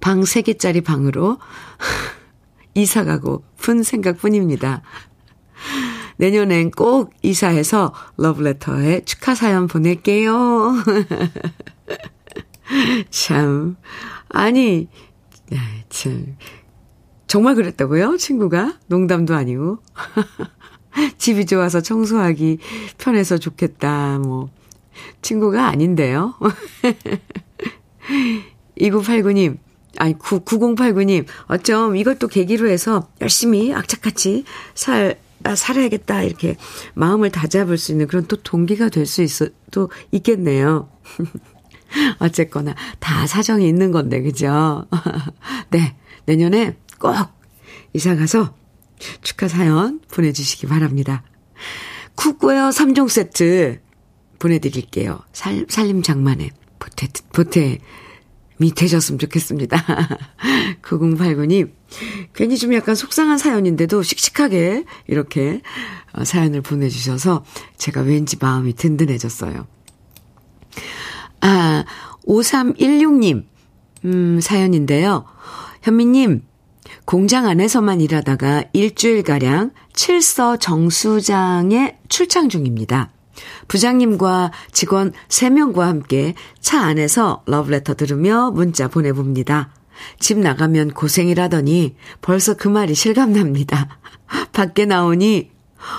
방 0.00 0.20
3개짜리 0.20 0.84
방으로 0.84 1.38
이사 2.74 3.04
가고 3.04 3.44
푼 3.64 3.82
생각 3.82 4.18
뿐입니다. 4.18 4.82
내년엔 6.18 6.70
꼭 6.70 7.14
이사해서 7.22 7.94
러브레터에 8.18 9.06
축하 9.06 9.34
사연 9.34 9.68
보낼게요. 9.68 10.74
참. 13.08 13.76
아니, 14.28 14.88
참. 15.88 16.36
정말 17.26 17.54
그랬다고요? 17.54 18.18
친구가? 18.18 18.80
농담도 18.86 19.34
아니고. 19.34 19.78
집이 21.16 21.46
좋아서 21.46 21.80
청소하기 21.80 22.58
편해서 22.98 23.38
좋겠다, 23.38 24.18
뭐. 24.18 24.50
친구가 25.22 25.68
아닌데요. 25.68 26.34
2989님, 28.78 29.56
아니, 29.98 30.18
9, 30.18 30.44
9089님, 30.44 31.26
어쩜 31.46 31.96
이것도 31.96 32.28
계기로 32.28 32.68
해서 32.68 33.08
열심히 33.20 33.72
악착같이 33.72 34.44
살, 34.74 35.18
아, 35.42 35.54
살아야겠다, 35.54 36.22
이렇게 36.22 36.56
마음을 36.94 37.30
다잡을 37.30 37.78
수 37.78 37.92
있는 37.92 38.06
그런 38.06 38.26
또 38.26 38.36
동기가 38.36 38.88
될 38.88 39.06
수 39.06 39.22
있어, 39.22 39.48
또 39.70 39.90
있겠네요. 40.12 40.88
어쨌거나, 42.18 42.74
다 42.98 43.26
사정이 43.26 43.68
있는 43.68 43.92
건데, 43.92 44.22
그죠? 44.22 44.86
네, 45.70 45.96
내년에 46.26 46.76
꼭 46.98 47.14
이사 47.92 48.16
가서 48.16 48.54
축하 49.22 49.48
사연 49.48 50.00
보내주시기 50.12 50.66
바랍니다. 50.66 51.22
cookware 52.16 52.70
3종 52.70 53.08
세트 53.08 53.80
보내드릴게요. 54.38 55.20
살, 55.32 55.66
살림 55.68 56.02
장만에 56.02 56.50
보태, 56.78 57.08
보탬이 57.32 57.78
되셨으면 58.58 59.18
좋겠습니다. 59.18 59.84
9089님, 60.82 61.72
괜히 62.34 62.56
좀 62.56 62.74
약간 62.74 62.94
속상한 62.94 63.38
사연인데도 63.38 64.02
씩씩하게 64.02 64.84
이렇게 65.06 65.60
어, 66.12 66.24
사연을 66.24 66.60
보내주셔서 66.60 67.44
제가 67.76 68.02
왠지 68.02 68.36
마음이 68.40 68.74
든든해졌어요. 68.74 69.66
아, 71.40 71.84
5316님, 72.26 73.44
음, 74.04 74.40
사연인데요. 74.40 75.24
현미님, 75.82 76.42
공장 77.04 77.46
안에서만 77.46 78.00
일하다가 78.00 78.64
일주일가량 78.72 79.72
칠서 79.92 80.56
정수장에 80.58 81.98
출장 82.08 82.48
중입니다. 82.48 83.10
부장님과 83.68 84.52
직원 84.72 85.12
3명과 85.28 85.80
함께 85.80 86.34
차 86.60 86.80
안에서 86.82 87.42
러브레터 87.46 87.94
들으며 87.94 88.50
문자 88.50 88.88
보내봅니다. 88.88 89.70
집 90.18 90.38
나가면 90.38 90.90
고생이라더니 90.90 91.96
벌써 92.20 92.54
그 92.54 92.68
말이 92.68 92.94
실감납니다. 92.94 94.00
밖에 94.52 94.86
나오니 94.86 95.50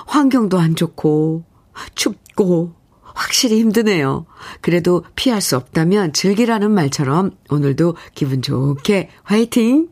환경도 0.07 0.59
안 0.59 0.75
좋고 0.75 1.45
춥고 1.95 2.75
확실히 3.03 3.59
힘드네요. 3.59 4.25
그래도 4.61 5.03
피할 5.15 5.41
수 5.41 5.55
없다면 5.55 6.13
즐기라는 6.13 6.71
말처럼 6.71 7.31
오늘도 7.49 7.95
기분 8.13 8.41
좋게 8.41 9.09
화이팅 9.23 9.87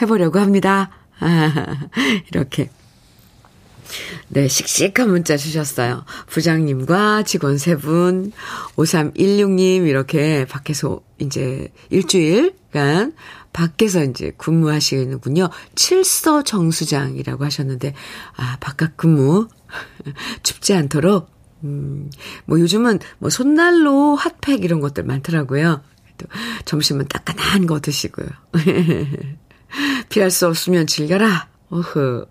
해보려고 0.00 0.38
합니다. 0.38 0.90
아, 1.18 1.88
이렇게 2.30 2.70
네, 4.28 4.48
씩씩한 4.48 5.08
문자 5.08 5.36
주셨어요. 5.36 6.04
부장님과 6.26 7.22
직원 7.22 7.58
세 7.58 7.76
분, 7.76 8.32
5316님, 8.76 9.86
이렇게 9.86 10.44
밖에서 10.46 11.00
이제 11.18 11.72
일주일간 11.90 13.14
밖에서 13.52 14.04
이제 14.04 14.32
근무하시는군요. 14.36 15.48
칠서 15.74 16.42
정수장이라고 16.42 17.44
하셨는데, 17.44 17.94
아, 18.36 18.56
바깥 18.60 18.96
근무. 18.96 19.48
춥지 20.42 20.74
않도록, 20.74 21.30
음, 21.64 22.10
뭐 22.44 22.60
요즘은 22.60 23.00
뭐 23.18 23.30
손난로 23.30 24.14
핫팩 24.16 24.64
이런 24.64 24.80
것들 24.80 25.04
많더라고요. 25.04 25.82
또 26.18 26.26
점심은 26.64 27.06
따끈한 27.08 27.66
거 27.66 27.80
드시고요. 27.80 28.28
피할 30.08 30.30
수 30.30 30.46
없으면 30.46 30.86
즐겨라. 30.86 31.48
어흐. 31.70 32.26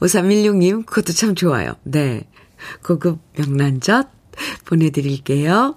5316님, 0.00 0.86
그것도 0.86 1.12
참 1.12 1.34
좋아요. 1.34 1.72
네. 1.82 2.28
고급 2.82 3.18
명란젓 3.36 4.08
보내드릴게요. 4.64 5.76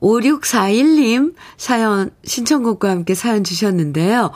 5641님 0.00 1.34
사연, 1.56 2.10
신청곡과 2.24 2.90
함께 2.90 3.14
사연 3.14 3.44
주셨는데요. 3.44 4.32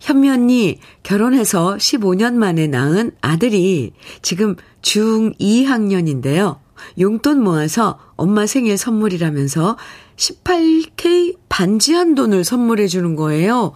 현미 0.00 0.28
언니, 0.28 0.80
결혼해서 1.02 1.76
15년 1.76 2.34
만에 2.34 2.66
낳은 2.66 3.12
아들이 3.20 3.92
지금 4.22 4.56
중2학년인데요. 4.82 6.58
용돈 6.98 7.42
모아서 7.42 7.98
엄마 8.16 8.46
생일 8.46 8.76
선물이라면서 8.76 9.76
18K 10.16 11.38
반지 11.48 11.94
한 11.94 12.14
돈을 12.14 12.44
선물해 12.44 12.86
주는 12.86 13.16
거예요. 13.16 13.72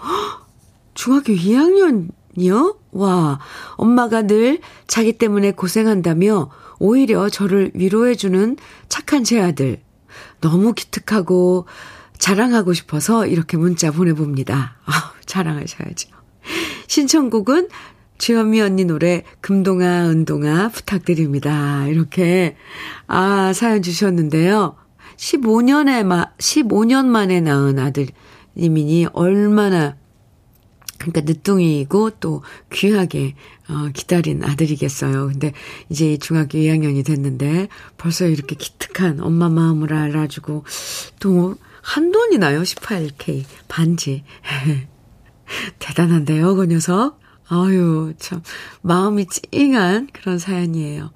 중학교 0.94 1.32
2학년 1.32 2.08
이요? 2.40 2.78
와, 2.92 3.38
엄마가 3.76 4.22
늘 4.22 4.60
자기 4.86 5.12
때문에 5.12 5.52
고생한다며 5.52 6.50
오히려 6.78 7.28
저를 7.28 7.70
위로해주는 7.74 8.56
착한 8.88 9.24
제 9.24 9.40
아들. 9.40 9.80
너무 10.40 10.72
기특하고 10.72 11.66
자랑하고 12.18 12.72
싶어서 12.72 13.26
이렇게 13.26 13.56
문자 13.56 13.90
보내봅니다. 13.90 14.76
아, 14.84 15.12
자랑하셔야죠. 15.26 16.08
신청곡은 16.86 17.68
주현미 18.18 18.60
언니 18.60 18.84
노래 18.84 19.22
금동아 19.40 20.08
은동아 20.08 20.68
부탁드립니다. 20.68 21.86
이렇게 21.86 22.56
아 23.06 23.52
사연 23.54 23.80
주셨는데요. 23.80 24.76
15년에 25.16 26.04
마 26.04 26.26
15년 26.38 27.06
만에 27.06 27.40
낳은 27.40 27.78
아들님이니 27.78 29.08
얼마나 29.12 29.96
그러니까 31.00 31.22
늦둥이고 31.22 32.10
또 32.20 32.42
귀하게 32.70 33.34
어, 33.68 33.88
기다린 33.94 34.44
아들이겠어요. 34.44 35.28
근데 35.28 35.52
이제 35.88 36.18
중학교 36.18 36.58
2학년이 36.58 37.04
됐는데 37.06 37.68
벌써 37.96 38.26
이렇게 38.26 38.54
기특한 38.54 39.20
엄마 39.20 39.48
마음을 39.48 39.94
알아주고 39.94 40.64
또 41.20 41.56
한 41.82 42.38
돈이나요. 42.38 42.62
18K 42.62 43.44
반지. 43.66 44.24
대단한데요, 45.80 46.54
그 46.54 46.66
녀석. 46.66 47.18
아유, 47.48 48.12
참 48.18 48.42
마음이 48.82 49.26
찡한 49.26 50.08
그런 50.12 50.38
사연이에요. 50.38 51.10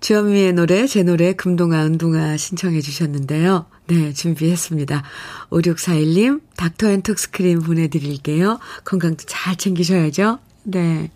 주현미의 0.00 0.52
노래, 0.52 0.86
제 0.86 1.02
노래 1.02 1.32
금동아 1.32 1.84
은동아 1.84 2.36
신청해 2.36 2.80
주셨는데요. 2.80 3.66
네, 3.88 4.12
준비했습니다. 4.12 5.02
5641님, 5.50 6.40
닥터 6.56 6.90
앤 6.90 7.02
톡스크림 7.02 7.60
보내드릴게요. 7.60 8.58
건강도 8.84 9.24
잘 9.26 9.56
챙기셔야죠. 9.56 10.38
네. 10.64 11.10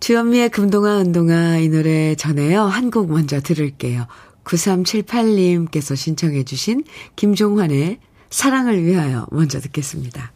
주현미의 0.00 0.48
금동아 0.50 0.98
은동아 1.00 1.58
이 1.58 1.68
노래 1.68 2.14
전에요. 2.14 2.62
한 2.64 2.90
곡 2.90 3.10
먼저 3.10 3.40
들을게요. 3.40 4.06
9378님께서 4.44 5.94
신청해 5.94 6.44
주신 6.44 6.84
김종환의 7.16 7.98
사랑을 8.30 8.82
위하여 8.82 9.26
먼저 9.30 9.60
듣겠습니다. 9.60 10.32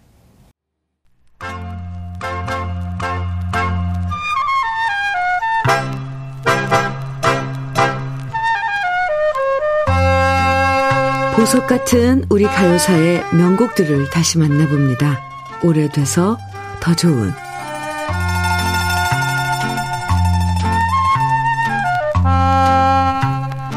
보석 11.47 11.69
같은 11.69 12.25
우리 12.29 12.43
가요사의 12.43 13.25
명곡들을 13.33 14.11
다시 14.11 14.37
만나봅니다. 14.37 15.21
오래돼서 15.63 16.37
더 16.81 16.93
좋은 16.97 17.33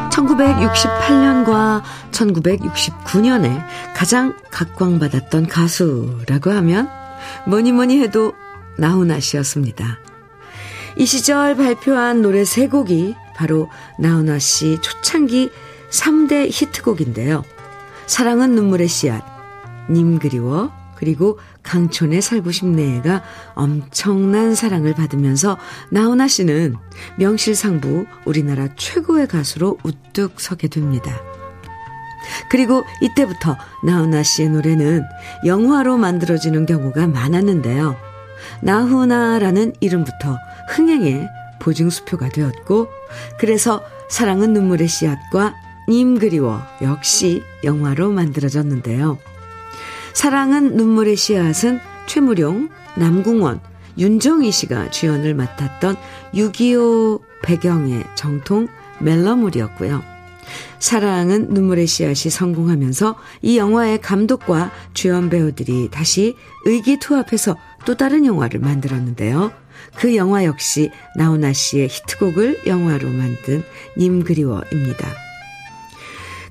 1968년과 0.09 1.83
1969년에 2.09 3.63
가장 3.95 4.35
각광받았던 4.49 5.45
가수라고 5.45 6.49
하면 6.49 6.89
뭐니 7.45 7.71
뭐니 7.71 7.99
해도 7.99 8.33
나훈아 8.79 9.19
씨였습니다. 9.19 9.99
이 10.95 11.05
시절 11.05 11.55
발표한 11.55 12.23
노래 12.23 12.45
세 12.45 12.67
곡이 12.67 13.13
바로 13.35 13.69
나훈아 13.99 14.39
씨 14.39 14.79
초창기 14.81 15.51
3대 15.91 16.49
히트곡인데요. 16.51 17.43
사랑은 18.09 18.55
눈물의 18.55 18.87
씨앗, 18.87 19.23
님 19.91 20.17
그리워, 20.17 20.71
그리고 20.95 21.37
강촌에 21.61 22.21
살고 22.21 22.51
싶네가 22.51 23.21
엄청난 23.53 24.55
사랑을 24.55 24.95
받으면서 24.95 25.59
나훈아 25.91 26.27
씨는 26.27 26.75
명실상부 27.19 28.07
우리나라 28.25 28.67
최고의 28.75 29.27
가수로 29.27 29.77
우뚝 29.83 30.41
서게 30.41 30.69
됩니다. 30.69 31.21
그리고 32.49 32.83
이때부터 32.99 33.55
나훈아 33.85 34.23
씨의 34.23 34.49
노래는 34.49 35.03
영화로 35.45 35.97
만들어지는 35.97 36.65
경우가 36.65 37.05
많았는데요. 37.05 37.95
나훈아라는 38.63 39.75
이름부터 39.81 40.35
흥행의 40.71 41.29
보증수표가 41.59 42.29
되었고, 42.29 42.87
그래서 43.39 43.83
사랑은 44.09 44.53
눈물의 44.53 44.87
씨앗과 44.87 45.68
님 45.89 46.19
그리워 46.19 46.61
역시 46.83 47.41
영화로 47.63 48.11
만들어졌는데요. 48.11 49.17
사랑은 50.13 50.75
눈물의 50.75 51.15
씨앗은 51.15 51.79
최무룡, 52.05 52.69
남궁원, 52.95 53.59
윤정희 53.97 54.51
씨가 54.51 54.91
주연을 54.91 55.33
맡았던 55.33 55.97
6.25 56.35 57.21
배경의 57.41 58.03
정통 58.13 58.67
멜로물이었고요. 58.99 60.03
사랑은 60.77 61.53
눈물의 61.53 61.87
씨앗이 61.87 62.29
성공하면서 62.29 63.15
이 63.41 63.57
영화의 63.57 63.99
감독과 64.01 64.71
주연 64.93 65.29
배우들이 65.29 65.89
다시 65.89 66.35
의기투합해서 66.65 67.57
또 67.85 67.97
다른 67.97 68.25
영화를 68.25 68.59
만들었는데요. 68.59 69.51
그 69.95 70.15
영화 70.15 70.45
역시 70.45 70.91
나훈아 71.15 71.53
씨의 71.53 71.87
히트곡을 71.87 72.67
영화로 72.67 73.09
만든 73.09 73.63
님 73.97 74.23
그리워입니다. 74.23 75.28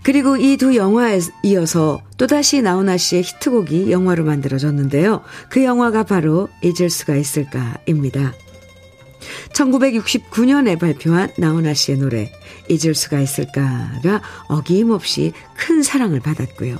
그리고 0.09 0.39
이 0.39 0.57
두 0.57 0.75
영화에 0.75 1.21
이어서 1.43 2.01
또다시 2.17 2.63
나훈아 2.63 2.97
씨의 2.97 3.25
히트곡이 3.25 3.93
영화로 3.93 4.25
만들어졌는데요. 4.25 5.23
그 5.51 5.63
영화가 5.63 6.05
바로 6.05 6.49
잊을 6.63 6.89
수가 6.89 7.15
있을까입니다. 7.15 8.33
1969년에 9.53 10.79
발표한 10.79 11.31
나훈아 11.37 11.75
씨의 11.75 11.99
노래 11.99 12.33
잊을 12.71 12.95
수가 12.95 13.21
있을까가 13.21 14.23
어김없이 14.49 15.35
큰 15.55 15.83
사랑을 15.83 16.21
받았고요. 16.21 16.79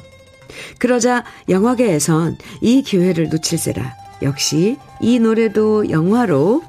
그러자 0.79 1.23
영화계에선 1.51 2.39
이 2.63 2.81
기회를 2.81 3.29
놓칠세라 3.29 3.95
역시 4.23 4.79
이 5.03 5.19
노래도 5.19 5.91
영화로 5.91 6.63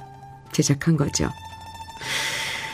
제작한 0.51 0.97
거죠. 0.97 1.29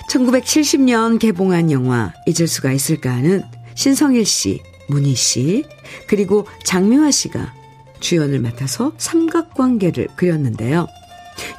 1970년 0.09 1.19
개봉한 1.19 1.69
영화 1.69 2.13
잊을 2.25 2.47
수가 2.47 2.71
있을까는 2.71 3.43
신성일 3.75 4.25
씨, 4.25 4.61
문희 4.87 5.15
씨, 5.15 5.63
그리고 6.07 6.47
장미화 6.63 7.11
씨가 7.11 7.53
주연을 7.99 8.39
맡아서 8.39 8.93
삼각관계를 8.97 10.09
그렸는데요. 10.15 10.87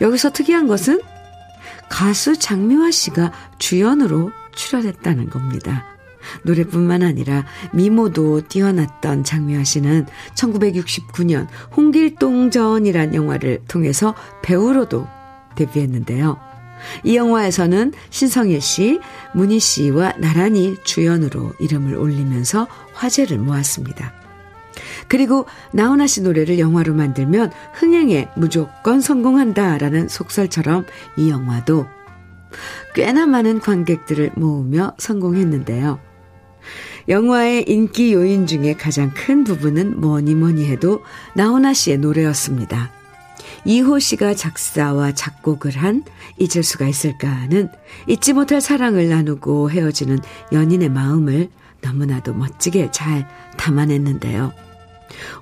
여기서 0.01 0.31
특이한 0.31 0.67
것은 0.67 1.01
가수 1.89 2.39
장미화 2.39 2.91
씨가 2.91 3.33
주연으로 3.59 4.33
출연했다는 4.55 5.31
겁니다. 5.31 5.85
노래뿐만 6.43 7.03
아니라 7.03 7.45
미모도 7.73 8.49
뛰어났던 8.49 9.25
장미화 9.25 9.63
씨는 9.65 10.07
1969년 10.35 11.47
홍길동전이란 11.77 13.15
영화를 13.15 13.61
통해서 13.69 14.15
배우로도 14.43 15.07
데뷔했는데요. 15.57 16.46
이 17.05 17.17
영화에서는 17.17 17.93
신성일 18.11 18.61
씨, 18.61 19.01
문희 19.35 19.61
씨와 19.61 20.15
나란히 20.19 20.77
주연으로 20.85 21.53
이름을 21.59 21.97
올리면서 21.97 22.67
화제를 22.95 23.39
모았습니다. 23.39 24.13
그리고 25.09 25.47
나훈아 25.73 26.07
씨 26.07 26.23
노래를 26.23 26.59
영화로 26.59 26.95
만들면 26.95 27.53
흥행에 27.75 28.29
무조건 28.37 29.01
성공한다라는 29.01 30.09
속설처럼 30.09 30.85
이 31.17 31.31
영화도 31.31 31.87
꽤나 32.95 33.27
많은 33.27 33.61
관객들을 33.61 34.33
모으며 34.37 34.95
성공했는데요. 34.99 36.01
영화의 37.09 37.65
인기 37.69 38.13
요인 38.13 38.47
중에 38.47 38.75
가장 38.75 39.13
큰 39.15 39.45
부분은 39.45 40.01
뭐니 40.01 40.35
뭐니 40.35 40.67
해도 40.67 41.03
나훈아 41.35 41.73
씨의 41.73 41.99
노래였습니다. 41.99 42.91
이호 43.67 43.99
씨가 43.99 44.35
작사와 44.35 45.13
작곡을 45.13 45.73
한 45.73 46.05
잊을 46.39 46.63
수가 46.63 46.87
있을까는 46.87 47.69
잊지 48.07 48.33
못할 48.33 48.61
사랑을 48.61 49.09
나누고 49.09 49.73
헤어지는 49.73 50.21
연인의 50.53 50.89
마음을 50.89 51.51
너무나도 51.83 52.33
멋지게 52.33 52.93
잘 52.93 53.29
담아냈는데요. 53.57 54.53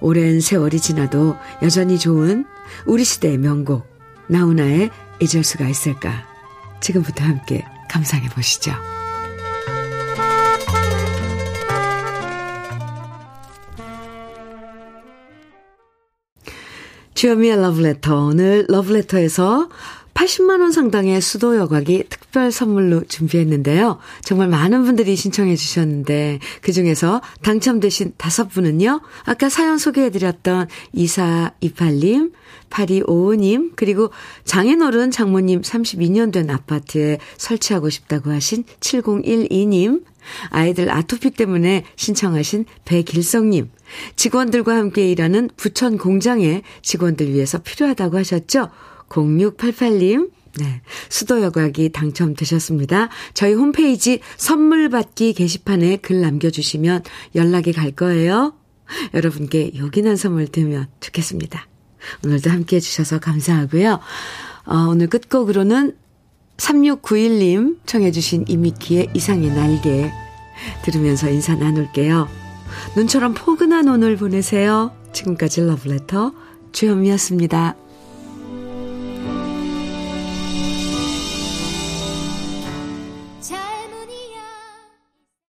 오랜 0.01 0.41
세월이 0.41 0.81
지나도 0.81 1.37
여전히 1.63 1.99
좋은 1.99 2.47
우리 2.87 3.05
시대의 3.05 3.37
명곡 3.37 3.87
나훈아의 4.29 4.91
잊을 5.21 5.45
수가 5.45 5.69
있을까 5.69 6.27
지금부터 6.81 7.25
함께 7.25 7.63
감상해 7.91 8.29
보시죠. 8.31 8.73
주현미의 17.25 17.57
러브레터. 17.57 18.27
오늘 18.27 18.67
러브레터에서 18.69 19.71
80만원 20.13 20.73
상당의 20.73 21.23
수도 21.23 21.57
여과기 21.57 22.05
특 22.11 22.24
별 22.35 22.51
선물로 22.51 23.05
준비했는데요. 23.05 23.99
정말 24.23 24.49
많은 24.49 24.85
분들이 24.85 25.15
신청해 25.15 25.55
주셨는데, 25.55 26.41
그 26.63 26.73
중에서 26.73 27.23
당첨되신 27.43 28.15
다섯 28.17 28.49
분은요, 28.49 29.01
아까 29.25 29.49
사연 29.49 29.79
소개해 29.79 30.11
드렸던 30.11 30.67
2428님, 30.97 32.33
8255님, 32.71 33.73
그리고 33.77 34.11
장인어른 34.45 35.13
장모님 35.13 35.61
32년 35.61 36.33
된 36.33 36.51
아파트에 36.51 37.19
설치하고 37.37 37.89
싶다고 37.89 38.33
하신 38.33 38.65
7012님, 38.81 40.03
아이들 40.49 40.91
아토피 40.91 41.31
때문에 41.31 41.85
신청하신 41.95 42.65
배길성님, 42.85 43.71
직원들과 44.17 44.75
함께 44.75 45.09
일하는 45.09 45.51
부천 45.57 45.99
공장의 45.99 46.63
직원들 46.83 47.33
위해서 47.33 47.59
필요하다고 47.59 48.19
하셨죠? 48.19 48.71
0688님, 49.09 50.31
네. 50.59 50.83
수도 51.09 51.43
여과기 51.43 51.91
당첨되셨습니다. 51.91 53.09
저희 53.35 53.55
홈페이지 53.55 54.21
선물 54.37 54.89
받기 54.89 55.33
게시판에 55.35 55.97
글 55.97 56.21
남겨주시면 56.21 57.03
연락이 57.35 57.73
갈 57.73 57.91
거예요. 57.91 58.55
여러분께 59.15 59.73
요긴한 59.77 60.17
선물 60.17 60.47
드면 60.47 60.87
좋겠습니다. 61.01 61.67
오늘도 62.25 62.51
함께 62.51 62.77
해주셔서 62.77 63.19
감사하고요. 63.19 64.01
어, 64.67 64.77
오늘 64.89 65.09
끝곡으로는 65.09 65.97
3691님 66.57 67.79
청해주신 67.87 68.45
이미키의 68.49 69.09
이상의 69.15 69.51
날개 69.51 70.13
들으면서 70.85 71.29
인사 71.31 71.55
나눌게요. 71.55 72.29
눈처럼 72.97 73.35
포근한 73.35 73.89
오늘 73.89 74.17
보내세요. 74.17 74.93
지금까지 75.13 75.63
러브레터 75.63 76.33
주현미였습니다. 76.73 77.84